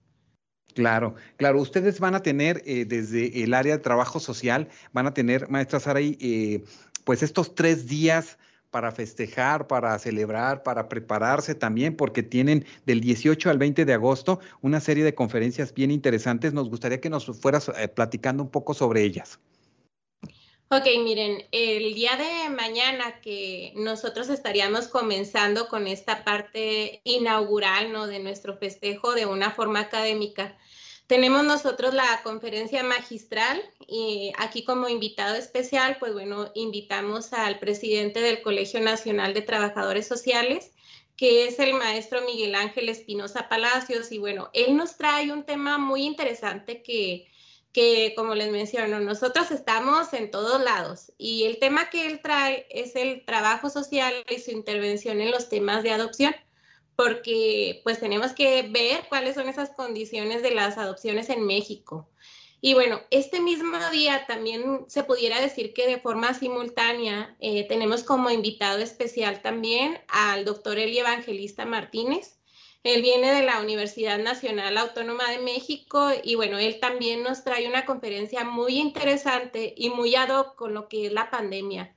Claro, 0.74 1.14
claro. 1.36 1.60
Ustedes 1.60 2.00
van 2.00 2.14
a 2.14 2.22
tener 2.22 2.62
eh, 2.66 2.84
desde 2.84 3.44
el 3.44 3.54
área 3.54 3.76
de 3.76 3.82
trabajo 3.82 4.18
social, 4.18 4.68
van 4.92 5.06
a 5.06 5.14
tener, 5.14 5.48
maestra 5.48 5.80
Saray, 5.80 6.18
eh, 6.20 6.64
pues 7.04 7.22
estos 7.22 7.54
tres 7.54 7.86
días 7.86 8.38
para 8.70 8.90
festejar, 8.90 9.68
para 9.68 9.96
celebrar, 10.00 10.64
para 10.64 10.88
prepararse 10.88 11.54
también, 11.54 11.94
porque 11.94 12.24
tienen 12.24 12.64
del 12.86 13.00
18 13.00 13.48
al 13.50 13.58
20 13.58 13.84
de 13.84 13.92
agosto 13.92 14.40
una 14.62 14.80
serie 14.80 15.04
de 15.04 15.14
conferencias 15.14 15.72
bien 15.72 15.92
interesantes. 15.92 16.52
Nos 16.52 16.68
gustaría 16.68 17.00
que 17.00 17.08
nos 17.08 17.26
fueras 17.40 17.70
eh, 17.78 17.86
platicando 17.86 18.42
un 18.42 18.50
poco 18.50 18.74
sobre 18.74 19.02
ellas. 19.02 19.38
Ok, 20.76 20.86
miren, 21.04 21.46
el 21.52 21.94
día 21.94 22.16
de 22.16 22.48
mañana 22.48 23.20
que 23.20 23.72
nosotros 23.76 24.28
estaríamos 24.28 24.88
comenzando 24.88 25.68
con 25.68 25.86
esta 25.86 26.24
parte 26.24 27.00
inaugural 27.04 27.92
¿no? 27.92 28.08
de 28.08 28.18
nuestro 28.18 28.56
festejo 28.56 29.14
de 29.14 29.24
una 29.24 29.52
forma 29.52 29.78
académica, 29.78 30.58
tenemos 31.06 31.44
nosotros 31.44 31.94
la 31.94 32.20
conferencia 32.24 32.82
magistral 32.82 33.62
y 33.86 34.32
aquí 34.36 34.64
como 34.64 34.88
invitado 34.88 35.36
especial, 35.36 35.96
pues 36.00 36.12
bueno, 36.12 36.50
invitamos 36.56 37.32
al 37.32 37.60
presidente 37.60 38.18
del 38.18 38.42
Colegio 38.42 38.80
Nacional 38.80 39.32
de 39.32 39.42
Trabajadores 39.42 40.08
Sociales, 40.08 40.72
que 41.16 41.46
es 41.46 41.60
el 41.60 41.74
maestro 41.74 42.22
Miguel 42.22 42.56
Ángel 42.56 42.88
Espinosa 42.88 43.48
Palacios. 43.48 44.10
Y 44.10 44.18
bueno, 44.18 44.50
él 44.52 44.76
nos 44.76 44.96
trae 44.96 45.30
un 45.30 45.44
tema 45.44 45.78
muy 45.78 46.02
interesante 46.02 46.82
que, 46.82 47.28
que, 47.74 48.14
como 48.16 48.34
les 48.34 48.50
menciono, 48.50 49.00
nosotros 49.00 49.50
estamos 49.50 50.14
en 50.14 50.30
todos 50.30 50.62
lados 50.62 51.12
y 51.18 51.44
el 51.44 51.58
tema 51.58 51.90
que 51.90 52.06
él 52.06 52.20
trae 52.22 52.66
es 52.70 52.96
el 52.96 53.24
trabajo 53.26 53.68
social 53.68 54.14
y 54.30 54.38
su 54.38 54.52
intervención 54.52 55.20
en 55.20 55.30
los 55.30 55.50
temas 55.50 55.82
de 55.82 55.90
adopción 55.90 56.34
porque 56.96 57.80
pues 57.82 58.00
tenemos 58.00 58.32
que 58.32 58.62
ver 58.70 59.06
cuáles 59.08 59.34
son 59.34 59.48
esas 59.48 59.70
condiciones 59.70 60.42
de 60.42 60.54
las 60.54 60.78
adopciones 60.78 61.28
en 61.28 61.44
México. 61.44 62.08
Y 62.60 62.72
bueno, 62.72 63.00
este 63.10 63.40
mismo 63.40 63.76
día 63.90 64.24
también 64.26 64.84
se 64.88 65.04
pudiera 65.04 65.40
decir 65.40 65.74
que 65.74 65.86
de 65.86 66.00
forma 66.00 66.32
simultánea 66.32 67.36
eh, 67.40 67.66
tenemos 67.68 68.04
como 68.04 68.30
invitado 68.30 68.78
especial 68.78 69.42
también 69.42 69.98
al 70.08 70.44
doctor 70.44 70.78
Eli 70.78 70.98
Evangelista 70.98 71.66
Martínez. 71.66 72.38
Él 72.84 73.02
viene 73.02 73.32
de 73.32 73.42
la 73.42 73.60
Universidad 73.60 74.18
Nacional 74.18 74.78
Autónoma 74.78 75.28
de 75.30 75.40
México 75.40 76.12
y 76.22 76.36
bueno, 76.36 76.58
él 76.58 76.78
también 76.78 77.24
nos 77.24 77.42
trae 77.42 77.66
una 77.66 77.84
conferencia 77.84 78.44
muy 78.44 78.78
interesante 78.78 79.74
y 79.76 79.90
muy 79.90 80.14
ad 80.14 80.30
hoc 80.30 80.54
con 80.54 80.74
lo 80.74 80.88
que 80.88 81.06
es 81.06 81.12
la 81.12 81.30
pandemia 81.30 81.96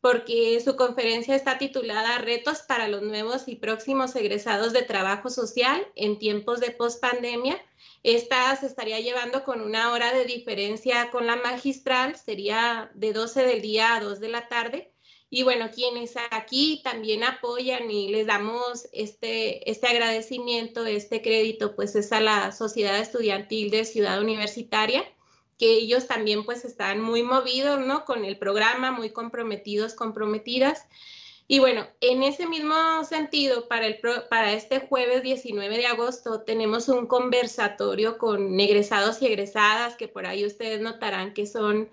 porque 0.00 0.58
su 0.64 0.76
conferencia 0.76 1.34
está 1.34 1.58
titulada 1.58 2.18
Retos 2.18 2.60
para 2.60 2.88
los 2.88 3.02
nuevos 3.02 3.48
y 3.48 3.56
próximos 3.56 4.16
egresados 4.16 4.72
de 4.72 4.82
trabajo 4.82 5.28
social 5.28 5.86
en 5.94 6.18
tiempos 6.18 6.60
de 6.60 6.70
pospandemia. 6.70 7.62
Esta 8.02 8.56
se 8.56 8.66
estaría 8.66 9.00
llevando 9.00 9.44
con 9.44 9.60
una 9.60 9.92
hora 9.92 10.12
de 10.14 10.24
diferencia 10.24 11.10
con 11.10 11.26
la 11.26 11.36
magistral, 11.36 12.16
sería 12.16 12.90
de 12.94 13.12
12 13.12 13.44
del 13.44 13.60
día 13.60 13.94
a 13.94 14.00
2 14.00 14.20
de 14.20 14.28
la 14.28 14.48
tarde. 14.48 14.94
Y 15.30 15.44
bueno, 15.44 15.70
quienes 15.72 16.14
aquí 16.30 16.80
también 16.82 17.22
apoyan 17.22 17.90
y 17.90 18.08
les 18.08 18.26
damos 18.26 18.88
este, 18.92 19.70
este 19.70 19.86
agradecimiento, 19.86 20.84
este 20.84 21.22
crédito, 21.22 21.76
pues 21.76 21.94
es 21.94 22.10
a 22.12 22.20
la 22.20 22.52
Sociedad 22.52 22.98
Estudiantil 22.98 23.70
de 23.70 23.84
Ciudad 23.84 24.20
Universitaria 24.20 25.04
que 25.60 25.74
ellos 25.74 26.06
también 26.06 26.44
pues 26.44 26.64
están 26.64 27.02
muy 27.02 27.22
movidos, 27.22 27.80
¿no? 27.80 28.06
Con 28.06 28.24
el 28.24 28.38
programa, 28.38 28.92
muy 28.92 29.10
comprometidos, 29.10 29.92
comprometidas. 29.92 30.86
Y 31.46 31.58
bueno, 31.58 31.86
en 32.00 32.22
ese 32.22 32.46
mismo 32.46 32.74
sentido, 33.04 33.68
para, 33.68 33.86
el, 33.86 34.00
para 34.30 34.54
este 34.54 34.80
jueves 34.80 35.22
19 35.22 35.76
de 35.76 35.86
agosto 35.86 36.40
tenemos 36.42 36.88
un 36.88 37.06
conversatorio 37.06 38.16
con 38.16 38.58
egresados 38.58 39.20
y 39.20 39.26
egresadas, 39.26 39.96
que 39.96 40.08
por 40.08 40.24
ahí 40.24 40.46
ustedes 40.46 40.80
notarán 40.80 41.34
que 41.34 41.46
son, 41.46 41.90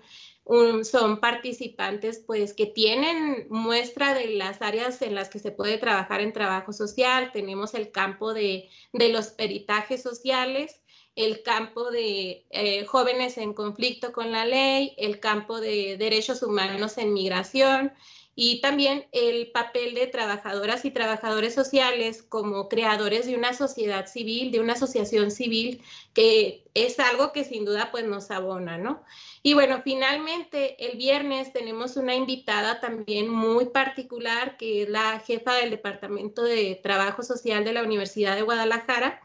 son 0.84 1.20
participantes 1.20 2.22
pues 2.26 2.54
que 2.54 2.66
tienen 2.66 3.46
muestra 3.50 4.14
de 4.14 4.30
las 4.30 4.62
áreas 4.62 5.02
en 5.02 5.14
las 5.14 5.28
que 5.28 5.38
se 5.38 5.50
puede 5.50 5.76
trabajar 5.76 6.20
en 6.20 6.32
trabajo 6.32 6.72
social. 6.72 7.30
Tenemos 7.32 7.74
el 7.74 7.90
campo 7.90 8.32
de, 8.32 8.70
de 8.92 9.08
los 9.10 9.28
peritajes 9.28 10.02
sociales, 10.02 10.80
el 11.16 11.42
campo 11.42 11.90
de 11.90 12.46
eh, 12.50 12.86
jóvenes 12.86 13.36
en 13.36 13.52
conflicto 13.52 14.12
con 14.12 14.32
la 14.32 14.46
ley, 14.46 14.94
el 14.96 15.20
campo 15.20 15.60
de 15.60 15.96
derechos 15.98 16.42
humanos 16.42 16.96
en 16.96 17.12
migración 17.12 17.92
y 18.40 18.60
también 18.60 19.08
el 19.10 19.50
papel 19.50 19.94
de 19.94 20.06
trabajadoras 20.06 20.84
y 20.84 20.92
trabajadores 20.92 21.54
sociales 21.54 22.22
como 22.22 22.68
creadores 22.68 23.26
de 23.26 23.34
una 23.34 23.52
sociedad 23.52 24.06
civil, 24.06 24.52
de 24.52 24.60
una 24.60 24.74
asociación 24.74 25.32
civil, 25.32 25.82
que 26.14 26.62
es 26.72 27.00
algo 27.00 27.32
que 27.32 27.42
sin 27.42 27.64
duda 27.64 27.90
pues 27.90 28.04
nos 28.04 28.30
abona, 28.30 28.78
¿no? 28.78 29.02
Y 29.42 29.54
bueno, 29.54 29.80
finalmente 29.82 30.76
el 30.88 30.96
viernes 30.96 31.52
tenemos 31.52 31.96
una 31.96 32.14
invitada 32.14 32.78
también 32.78 33.28
muy 33.28 33.70
particular, 33.70 34.56
que 34.56 34.82
es 34.82 34.88
la 34.88 35.18
jefa 35.18 35.54
del 35.54 35.70
Departamento 35.70 36.44
de 36.44 36.78
Trabajo 36.80 37.24
Social 37.24 37.64
de 37.64 37.72
la 37.72 37.82
Universidad 37.82 38.36
de 38.36 38.42
Guadalajara. 38.42 39.20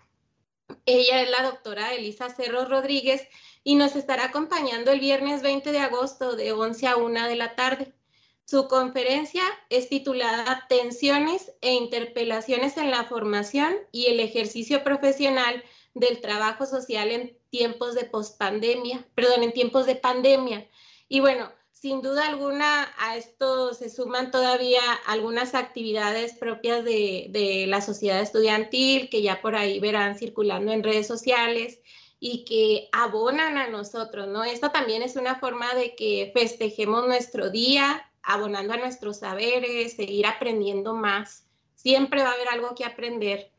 Ella 0.87 1.21
es 1.21 1.29
la 1.29 1.43
doctora 1.43 1.93
Elisa 1.93 2.31
Cerro 2.31 2.65
Rodríguez 2.65 3.27
y 3.63 3.75
nos 3.75 3.95
estará 3.95 4.25
acompañando 4.25 4.89
el 4.91 4.99
viernes 4.99 5.43
20 5.43 5.71
de 5.71 5.79
agosto 5.81 6.35
de 6.35 6.51
11 6.51 6.87
a 6.87 6.95
1 6.95 7.27
de 7.27 7.35
la 7.35 7.55
tarde. 7.55 7.93
Su 8.45 8.67
conferencia 8.67 9.43
es 9.69 9.89
titulada 9.89 10.65
Tensiones 10.67 11.53
e 11.61 11.73
interpelaciones 11.73 12.77
en 12.77 12.91
la 12.91 13.05
formación 13.05 13.73
y 13.91 14.07
el 14.07 14.19
ejercicio 14.19 14.83
profesional 14.83 15.63
del 15.93 16.19
trabajo 16.19 16.65
social 16.65 17.11
en 17.11 17.37
tiempos 17.49 17.95
de 17.95 18.05
pospandemia, 18.05 19.07
perdón, 19.15 19.43
en 19.43 19.53
tiempos 19.53 19.85
de 19.85 19.95
pandemia. 19.95 20.67
Y 21.07 21.21
bueno, 21.21 21.51
sin 21.71 22.01
duda 22.01 22.27
alguna 22.27 22.93
a 22.97 23.17
esto 23.17 23.73
se 23.73 23.89
suman 23.89 24.31
todavía 24.31 24.81
algunas 25.05 25.53
actividades 25.55 26.33
propias 26.33 26.83
de, 26.83 27.27
de 27.29 27.65
la 27.67 27.81
sociedad 27.81 28.21
estudiantil 28.21 29.09
que 29.09 29.21
ya 29.21 29.41
por 29.41 29.55
ahí 29.55 29.79
verán 29.79 30.17
circulando 30.17 30.71
en 30.71 30.83
redes 30.83 31.07
sociales 31.07 31.79
y 32.19 32.45
que 32.45 32.87
abonan 32.93 33.57
a 33.57 33.67
nosotros, 33.67 34.27
¿no? 34.29 34.43
Esto 34.43 34.71
también 34.71 35.01
es 35.01 35.17
una 35.17 35.39
forma 35.39 35.73
de 35.75 35.93
que 35.95 36.31
festejemos 36.33 37.05
nuestro 37.05 37.49
día, 37.49 38.09
abonando 38.23 38.73
a 38.73 38.77
nuestros 38.77 39.19
saberes, 39.19 39.95
seguir 39.95 40.25
aprendiendo 40.25 40.95
más. 40.95 41.45
Siempre 41.75 42.23
va 42.23 42.29
a 42.29 42.33
haber 42.33 42.49
algo 42.49 42.75
que 42.75 42.85
aprender. 42.85 43.51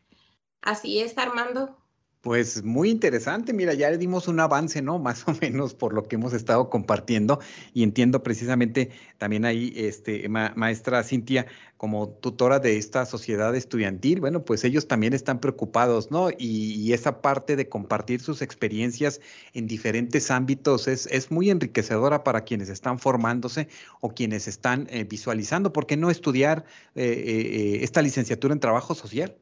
Así 0.63 1.01
es, 1.01 1.17
Armando. 1.19 1.77
Pues 2.25 2.65
muy 2.65 2.89
interesante, 2.89 3.53
mira, 3.53 3.75
ya 3.75 3.95
dimos 3.99 4.29
un 4.29 4.41
avance, 4.41 4.81
¿no? 4.81 4.99
Más 4.99 5.29
o 5.29 5.35
menos 5.43 5.75
por 5.75 5.93
lo 5.93 6.05
que 6.05 6.17
hemos 6.17 6.33
estado 6.33 6.71
compartiendo 6.71 7.39
y 7.75 7.83
entiendo 7.83 8.23
precisamente 8.23 8.91
también 9.19 9.45
ahí, 9.45 9.75
este, 9.77 10.27
maestra 10.31 11.05
Cintia, 11.05 11.45
como 11.77 12.09
tutora 12.09 12.61
de 12.61 12.79
esta 12.79 13.05
sociedad 13.05 13.55
estudiantil, 13.55 14.21
bueno, 14.21 14.43
pues 14.43 14.65
ellos 14.65 14.89
también 14.89 15.13
están 15.13 15.39
preocupados, 15.39 16.11
¿no? 16.11 16.31
Y, 16.31 16.95
esa 16.95 17.21
parte 17.21 17.57
de 17.57 17.69
compartir 17.69 18.23
sus 18.23 18.41
experiencias 18.41 19.21
en 19.53 19.67
diferentes 19.67 20.31
ámbitos 20.31 20.89
es, 20.89 21.31
muy 21.31 21.51
enriquecedora 21.51 22.25
para 22.25 22.45
quienes 22.45 22.71
están 22.71 22.99
formándose 22.99 23.69
o 24.01 24.15
quienes 24.15 24.49
están 24.49 24.87
eh, 24.91 25.05
visualizando, 25.05 25.75
¿por 25.75 25.87
qué 25.87 25.99
no 25.99 26.09
estudiar 26.09 26.65
eh, 26.95 27.05
eh, 27.05 27.79
esta 27.83 28.01
licenciatura 28.01 28.55
en 28.55 28.61
trabajo 28.61 28.95
social? 28.95 29.37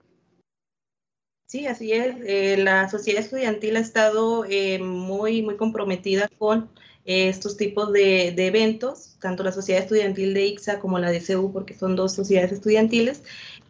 Sí, 1.53 1.67
así 1.67 1.93
es. 1.93 2.17
Eh, 2.25 2.57
la 2.57 2.89
sociedad 2.89 3.21
estudiantil 3.21 3.77
ha 3.77 3.81
estado 3.81 4.47
eh, 4.49 4.79
muy, 4.79 5.43
muy 5.43 5.59
comprometida 5.59 6.31
con 6.39 6.71
eh, 7.05 7.29
estos 7.29 7.59
tipos 7.59 7.93
de, 7.93 8.29
eventos, 8.29 9.19
tanto 9.21 9.43
la 9.43 9.53
sociedad 9.53 9.83
estudiantil 9.83 10.33
de 10.33 10.47
IXA 10.47 10.81
como 10.81 10.99
la 10.99 11.11
de 11.11 11.21
CEU, 11.21 11.53
porque 11.53 11.75
son 11.75 11.95
dos 11.95 12.15
sociedades 12.15 12.53
estudiantiles, 12.53 13.23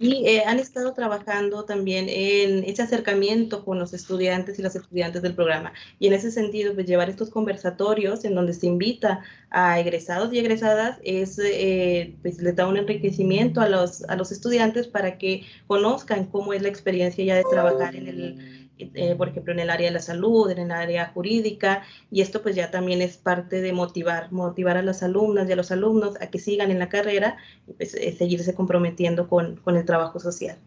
y 0.02 0.26
eh, 0.26 0.42
han 0.44 0.58
estado 0.58 0.94
trabajando 0.94 1.64
también 1.64 2.06
en 2.08 2.64
ese 2.64 2.82
acercamiento 2.82 3.64
con 3.64 3.78
los 3.78 3.94
estudiantes 3.94 4.58
y 4.58 4.62
las 4.62 4.74
estudiantes 4.74 5.22
del 5.22 5.36
programa. 5.36 5.72
Y 6.00 6.08
en 6.08 6.14
ese 6.14 6.32
sentido, 6.32 6.74
pues 6.74 6.86
llevar 6.86 7.08
estos 7.08 7.30
conversatorios 7.30 8.24
en 8.24 8.34
donde 8.34 8.52
se 8.52 8.66
invita 8.66 9.20
a 9.50 9.78
egresados 9.78 10.32
y 10.32 10.40
egresadas 10.40 10.98
es, 11.04 11.38
eh, 11.38 12.16
pues 12.20 12.38
le 12.42 12.52
da 12.52 12.66
un 12.66 12.78
enriquecimiento 12.78 13.60
a 13.60 13.68
los, 13.68 14.02
a 14.08 14.16
los 14.16 14.32
estudiantes 14.32 14.88
para 14.88 15.18
que 15.18 15.44
conozcan 15.68 16.26
cómo 16.26 16.52
es 16.52 16.62
la 16.62 16.68
experiencia 16.68 17.24
ya 17.24 17.36
de 17.36 17.44
trabajar 17.48 17.94
en 17.94 18.08
el 18.08 18.61
eh, 18.94 19.14
por 19.16 19.28
ejemplo, 19.28 19.52
en 19.52 19.60
el 19.60 19.70
área 19.70 19.88
de 19.88 19.92
la 19.92 20.00
salud, 20.00 20.50
en 20.50 20.58
el 20.58 20.70
área 20.70 21.08
jurídica, 21.08 21.82
y 22.10 22.20
esto 22.20 22.42
pues 22.42 22.56
ya 22.56 22.70
también 22.70 23.02
es 23.02 23.16
parte 23.16 23.60
de 23.60 23.72
motivar, 23.72 24.32
motivar 24.32 24.76
a 24.76 24.82
las 24.82 25.02
alumnas 25.02 25.48
y 25.48 25.52
a 25.52 25.56
los 25.56 25.70
alumnos 25.70 26.14
a 26.20 26.28
que 26.28 26.38
sigan 26.38 26.70
en 26.70 26.78
la 26.78 26.88
carrera 26.88 27.36
y 27.66 27.72
pues, 27.74 27.94
eh, 27.94 28.14
seguirse 28.16 28.54
comprometiendo 28.54 29.28
con, 29.28 29.56
con, 29.56 29.76
el 29.76 29.84
trabajo 29.84 30.20
social. 30.20 30.58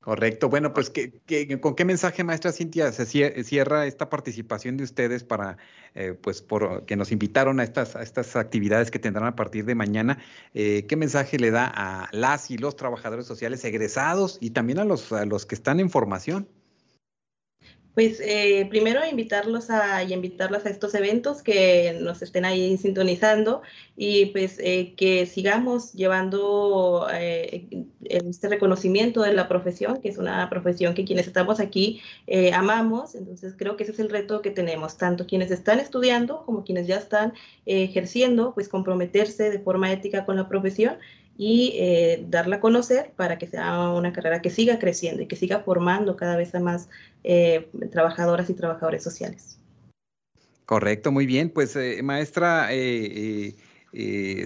Correcto. 0.00 0.50
Bueno, 0.50 0.74
pues 0.74 0.92
con 1.60 1.74
qué 1.74 1.84
mensaje, 1.86 2.24
maestra 2.24 2.52
Cintia, 2.52 2.92
se 2.92 3.06
cierra 3.06 3.86
esta 3.86 4.10
participación 4.10 4.76
de 4.76 4.84
ustedes 4.84 5.24
para, 5.24 5.56
eh, 5.94 6.12
pues, 6.12 6.42
por 6.42 6.84
que 6.84 6.94
nos 6.94 7.10
invitaron 7.10 7.58
a 7.58 7.64
estas, 7.64 7.96
a 7.96 8.02
estas 8.02 8.36
actividades 8.36 8.90
que 8.90 8.98
tendrán 8.98 9.26
a 9.26 9.34
partir 9.34 9.64
de 9.64 9.74
mañana? 9.74 10.18
¿Qué 10.52 10.94
mensaje 10.98 11.38
le 11.38 11.50
da 11.50 11.72
a 11.74 12.08
las 12.12 12.50
y 12.50 12.58
los 12.58 12.76
trabajadores 12.76 13.24
sociales 13.24 13.64
egresados 13.64 14.36
y 14.42 14.50
también 14.50 14.78
a 14.78 14.84
los, 14.84 15.10
a 15.10 15.24
los 15.24 15.46
que 15.46 15.54
están 15.54 15.80
en 15.80 15.88
formación? 15.88 16.48
Pues 17.94 18.20
eh, 18.20 18.66
primero 18.70 19.00
invitarlos 19.08 19.70
a, 19.70 20.02
y 20.02 20.12
invitarlas 20.12 20.66
a 20.66 20.70
estos 20.70 20.94
eventos 20.94 21.42
que 21.42 21.96
nos 22.00 22.22
estén 22.22 22.44
ahí 22.44 22.76
sintonizando 22.76 23.62
y 23.96 24.26
pues 24.26 24.58
eh, 24.58 24.94
que 24.96 25.26
sigamos 25.26 25.92
llevando 25.92 27.06
eh, 27.12 27.86
este 28.02 28.48
reconocimiento 28.48 29.22
de 29.22 29.32
la 29.32 29.46
profesión, 29.46 30.00
que 30.02 30.08
es 30.08 30.18
una 30.18 30.50
profesión 30.50 30.94
que 30.94 31.04
quienes 31.04 31.28
estamos 31.28 31.60
aquí 31.60 32.02
amamos. 32.52 33.14
Entonces 33.14 33.54
creo 33.56 33.76
que 33.76 33.84
ese 33.84 33.92
es 33.92 34.00
el 34.00 34.10
reto 34.10 34.42
que 34.42 34.50
tenemos, 34.50 34.96
tanto 34.96 35.26
quienes 35.26 35.52
están 35.52 35.78
estudiando 35.78 36.44
como 36.44 36.64
quienes 36.64 36.88
ya 36.88 36.96
están 36.96 37.32
ejerciendo, 37.64 38.54
pues 38.54 38.68
comprometerse 38.68 39.50
de 39.50 39.60
forma 39.60 39.92
ética 39.92 40.24
con 40.24 40.34
la 40.36 40.48
profesión 40.48 40.98
y 41.36 41.72
eh, 41.76 42.24
darla 42.28 42.56
a 42.56 42.60
conocer 42.60 43.12
para 43.16 43.38
que 43.38 43.46
sea 43.46 43.90
una 43.90 44.12
carrera 44.12 44.40
que 44.40 44.50
siga 44.50 44.78
creciendo 44.78 45.22
y 45.22 45.26
que 45.26 45.36
siga 45.36 45.60
formando 45.60 46.16
cada 46.16 46.36
vez 46.36 46.54
a 46.54 46.60
más 46.60 46.88
eh, 47.24 47.68
trabajadoras 47.90 48.48
y 48.50 48.54
trabajadores 48.54 49.02
sociales. 49.02 49.58
Correcto, 50.66 51.12
muy 51.12 51.26
bien. 51.26 51.50
Pues 51.50 51.76
eh, 51.76 52.00
maestra 52.02 52.68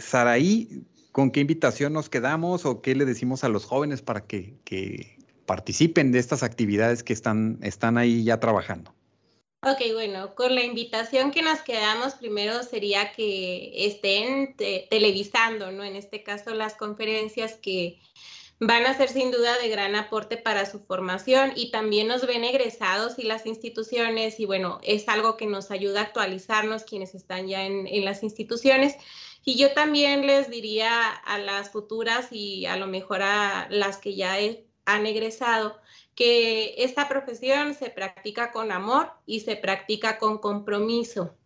Saraí, 0.01 0.85
¿con 1.12 1.31
qué 1.31 1.40
invitación 1.40 1.92
nos 1.92 2.09
quedamos 2.09 2.66
o 2.66 2.81
qué 2.81 2.94
le 2.94 3.05
decimos 3.05 3.44
a 3.44 3.48
los 3.48 3.64
jóvenes 3.64 4.03
para 4.03 4.22
que, 4.22 4.55
que 4.64 5.18
participen 5.46 6.12
de 6.12 6.18
estas 6.18 6.42
actividades 6.42 7.03
que 7.03 7.12
están, 7.12 7.59
están 7.62 7.98
ahí 7.98 8.24
ya 8.24 8.40
trabajando? 8.40 8.97
Ok, 9.61 9.92
bueno, 9.92 10.37
con 10.37 10.55
la 10.55 10.62
invitación 10.62 11.33
que 11.33 11.42
nos 11.42 11.62
quedamos 11.62 12.14
primero 12.14 12.62
sería 12.62 13.12
que 13.12 13.73
estén 13.87 14.57
televisando, 14.57 15.73
¿no? 15.73 15.83
En 15.83 15.97
este 15.97 16.23
caso 16.23 16.55
las 16.55 16.75
conferencias 16.75 17.55
que 17.55 18.01
van 18.61 18.87
a 18.87 18.97
ser 18.97 19.09
sin 19.09 19.33
duda 19.33 19.59
de 19.59 19.68
gran 19.68 19.97
aporte 19.97 20.37
para 20.37 20.64
su 20.64 20.79
formación 20.81 21.53
y 21.57 21.73
también 21.73 22.07
nos 22.07 22.25
ven 22.25 22.44
egresados 22.44 23.18
y 23.18 23.23
las 23.23 23.47
instituciones 23.47 24.38
y 24.38 24.47
bueno, 24.47 24.79
es 24.85 25.09
algo 25.09 25.37
que 25.37 25.47
nos 25.47 25.73
ayuda 25.73 26.01
a 26.01 26.05
actualizarnos 26.05 26.85
quienes 26.85 27.16
están 27.16 27.49
ya 27.49 27.64
en, 27.64 28.05
las 28.05 28.23
instituciones. 28.23 28.94
Y 29.44 29.57
yo 29.57 29.73
también 29.73 30.25
les 30.25 30.51
diría 30.51 31.11
a 31.11 31.38
las 31.38 31.71
futuras 31.71 32.29
y 32.31 32.66
a 32.66 32.77
lo 32.77 32.87
mejor 32.87 33.23
a 33.23 33.66
las 33.71 33.99
que 33.99 34.14
ya 34.14 34.37
han 34.85 35.07
egresado, 35.07 35.81
que 36.18 36.74
esta 36.78 37.09
profesión 37.09 37.74
se 37.74 37.90
practica 37.90 38.50
con 38.50 38.72
amor 38.72 39.12
y 39.24 39.38
se 39.38 39.54
practica 39.54 40.18
con 40.18 40.38
compromiso. 40.38 41.37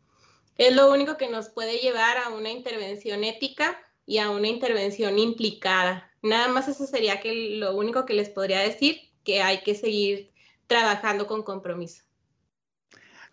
Es 0.57 0.75
lo 0.75 0.91
único 0.91 1.19
que 1.19 1.29
nos 1.29 1.51
puede 1.51 1.77
llevar 1.77 2.17
a 2.17 2.31
una 2.31 2.51
intervención 2.51 3.23
ética 3.23 3.79
y 4.07 4.17
a 4.17 4.31
una 4.31 4.49
intervención 4.49 5.19
implicada. 5.19 6.11
Nada 6.23 6.49
más 6.49 6.69
eso 6.69 6.87
sería 6.87 7.21
que 7.21 7.59
lo 7.59 7.77
único 7.77 8.07
que 8.07 8.15
les 8.15 8.31
podría 8.31 8.61
decir, 8.61 8.99
que 9.25 9.43
hay 9.43 9.61
que 9.61 9.75
seguir 9.75 10.31
trabajando 10.69 11.27
con 11.27 11.43
compromiso. 11.43 12.05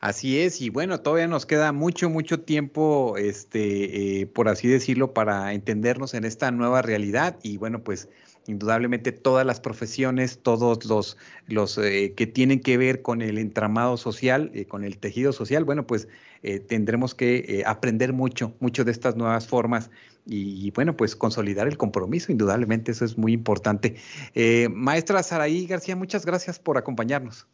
Así 0.01 0.41
es, 0.41 0.59
y 0.59 0.69
bueno, 0.69 0.99
todavía 0.99 1.27
nos 1.27 1.45
queda 1.45 1.71
mucho, 1.71 2.09
mucho 2.09 2.41
tiempo, 2.41 3.15
este, 3.15 4.21
eh, 4.21 4.27
por 4.27 4.49
así 4.49 4.67
decirlo, 4.67 5.13
para 5.13 5.53
entendernos 5.53 6.13
en 6.15 6.25
esta 6.25 6.51
nueva 6.51 6.81
realidad. 6.81 7.37
Y 7.43 7.55
bueno, 7.55 7.81
pues 7.81 8.09
indudablemente 8.47 9.11
todas 9.11 9.45
las 9.45 9.59
profesiones, 9.59 10.39
todos 10.41 10.85
los, 10.85 11.17
los 11.47 11.77
eh, 11.77 12.13
que 12.15 12.27
tienen 12.27 12.59
que 12.59 12.77
ver 12.77 13.01
con 13.01 13.21
el 13.21 13.37
entramado 13.37 13.97
social, 13.97 14.51
eh, 14.53 14.65
con 14.65 14.83
el 14.83 14.97
tejido 14.97 15.33
social, 15.33 15.65
bueno, 15.65 15.85
pues 15.85 16.07
eh, 16.43 16.59
tendremos 16.59 17.13
que 17.15 17.63
aprender 17.65 18.13
mucho, 18.13 18.53
mucho 18.59 18.83
de 18.83 18.91
estas 18.91 19.15
nuevas 19.15 19.47
formas 19.47 19.89
y, 20.25 20.69
bueno, 20.71 20.95
pues 20.95 21.15
consolidar 21.15 21.67
el 21.67 21.77
compromiso, 21.77 22.31
indudablemente 22.31 22.91
eso 22.91 23.03
es 23.03 23.17
muy 23.17 23.33
importante. 23.33 23.95
maestra 24.69 25.23
Saraí 25.23 25.65
García, 25.65 25.95
muchas 25.95 26.25
gracias 26.25 26.59
por 26.59 26.77
acompañarnos. 26.77 27.47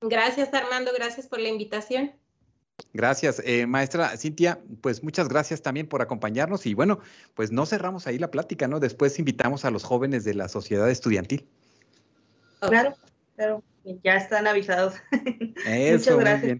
Gracias 0.00 0.52
Armando, 0.52 0.90
gracias 0.96 1.26
por 1.26 1.38
la 1.40 1.48
invitación. 1.48 2.12
Gracias, 2.92 3.42
eh, 3.44 3.66
maestra 3.66 4.16
Cintia, 4.16 4.60
pues 4.80 5.02
muchas 5.02 5.28
gracias 5.28 5.62
también 5.62 5.86
por 5.86 6.00
acompañarnos 6.00 6.64
y 6.66 6.74
bueno, 6.74 7.00
pues 7.34 7.52
no 7.52 7.66
cerramos 7.66 8.06
ahí 8.06 8.18
la 8.18 8.30
plática, 8.30 8.68
¿no? 8.68 8.80
Después 8.80 9.18
invitamos 9.18 9.64
a 9.64 9.70
los 9.70 9.84
jóvenes 9.84 10.24
de 10.24 10.34
la 10.34 10.48
sociedad 10.48 10.88
estudiantil. 10.88 11.46
Claro, 12.60 12.94
claro. 13.36 13.62
Ya 14.04 14.16
están 14.16 14.46
avisados. 14.46 14.94
Muchas 15.66 16.16
gracias. 16.16 16.58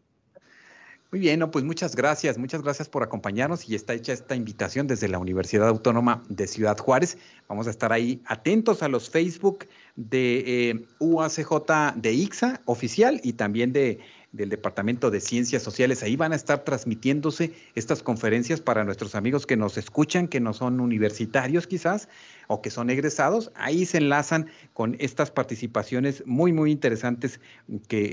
Muy 1.11 1.21
bien, 1.21 1.39
no, 1.39 1.51
pues 1.51 1.65
muchas 1.65 1.97
gracias, 1.97 2.37
muchas 2.37 2.61
gracias 2.61 2.87
por 2.87 3.03
acompañarnos 3.03 3.67
y 3.67 3.75
está 3.75 3.95
hecha 3.95 4.13
esta 4.13 4.37
invitación 4.37 4.87
desde 4.87 5.09
la 5.09 5.19
Universidad 5.19 5.67
Autónoma 5.67 6.23
de 6.29 6.47
Ciudad 6.47 6.77
Juárez. 6.77 7.17
Vamos 7.49 7.67
a 7.67 7.71
estar 7.71 7.95
ahí 7.95 8.21
atentos 8.27 8.83
a 8.83 8.89
los 8.89 9.09
Facebook 9.09 9.67
de 9.97 10.69
eh, 10.69 10.87
UACJ 10.99 11.95
de 11.97 12.13
IXA 12.13 12.61
oficial 12.67 13.23
y 13.25 13.33
también 13.33 13.73
de 13.73 14.01
del 14.33 14.49
Departamento 14.49 15.11
de 15.11 15.21
Ciencias 15.21 15.63
Sociales. 15.63 16.03
Ahí 16.03 16.17
van 16.17 16.33
a 16.33 16.37
estar 16.37 16.65
transmitiéndose 16.65 17.53
estas 17.75 18.03
conferencias 18.03 18.61
para 18.61 18.85
nuestros 18.85 19.15
amigos 19.15 19.47
que 19.47 19.57
nos 19.57 19.79
escuchan, 19.79 20.29
que 20.29 20.41
no 20.41 20.53
son 20.53 20.81
universitarios 20.81 21.67
quizás, 21.67 22.09
o 22.49 22.61
que 22.63 22.71
son 22.71 22.91
egresados. 22.91 23.53
Ahí 23.55 23.87
se 23.87 23.99
enlazan 23.99 24.49
con 24.73 24.97
estas 24.99 25.31
participaciones 25.31 26.25
muy, 26.27 26.53
muy 26.53 26.73
interesantes 26.73 27.41
que, 27.87 28.05
eh, 28.05 28.11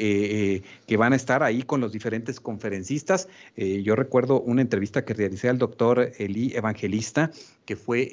eh, 0.56 0.62
que 0.86 0.98
van 0.98 1.13
a 1.13 1.15
estar 1.15 1.41
ahí 1.41 1.63
con 1.63 1.82
los 1.82 1.91
diferentes 1.91 2.39
conferencistas. 2.39 3.28
Eh, 3.56 3.82
yo 3.82 3.95
recuerdo 3.95 4.41
una 4.41 4.62
entrevista 4.62 5.04
que 5.06 5.13
realicé 5.13 5.50
al 5.50 5.58
doctor 5.58 6.12
Eli 6.19 6.54
Evangelista, 6.54 7.32
que 7.65 7.76
fue 7.76 8.08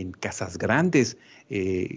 en 0.00 0.12
Casas 0.12 0.56
Grandes. 0.56 1.18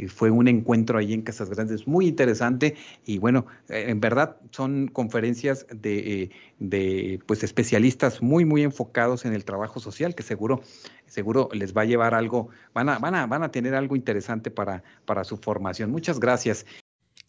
fue 0.10 0.30
un 0.30 0.50
encuentro 0.50 0.98
ahí 0.98 1.14
en 1.14 1.22
Casas 1.22 1.50
Grandes 1.50 1.88
muy 1.88 2.08
interesante 2.08 2.76
y 3.06 3.18
bueno, 3.18 3.46
en 3.70 4.02
verdad 4.02 4.36
son 4.52 4.90
conferencias 4.90 5.66
de, 5.70 6.32
de 6.60 7.20
pues 7.26 7.44
especialistas 7.44 8.22
muy, 8.22 8.44
muy 8.44 8.64
enfocados 8.64 9.24
en 9.24 9.34
el 9.34 9.46
trabajo 9.46 9.80
social 9.80 10.16
que 10.16 10.24
seguro 10.24 10.62
seguro 11.08 11.50
les 11.54 11.76
va 11.76 11.82
a 11.82 11.86
llevar 11.86 12.14
algo, 12.14 12.50
van 12.74 12.90
a, 12.90 13.00
van 13.00 13.16
a, 13.16 13.26
van 13.26 13.44
a 13.44 13.52
tener 13.52 13.74
algo 13.74 13.96
interesante 13.96 14.52
para, 14.52 14.84
para 15.06 15.24
su 15.24 15.38
formación. 15.38 15.92
Muchas 15.92 16.20
gracias. 16.20 16.66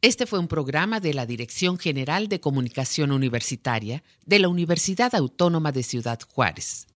Este 0.00 0.26
fue 0.26 0.38
un 0.38 0.48
programa 0.48 1.00
de 1.00 1.14
la 1.14 1.26
Dirección 1.26 1.78
General 1.78 2.28
de 2.28 2.40
Comunicación 2.40 3.10
Universitaria 3.10 4.02
de 4.26 4.38
la 4.38 4.48
Universidad 4.48 5.14
Autónoma 5.14 5.72
de 5.72 5.82
Ciudad 5.82 6.20
Juárez. 6.28 6.88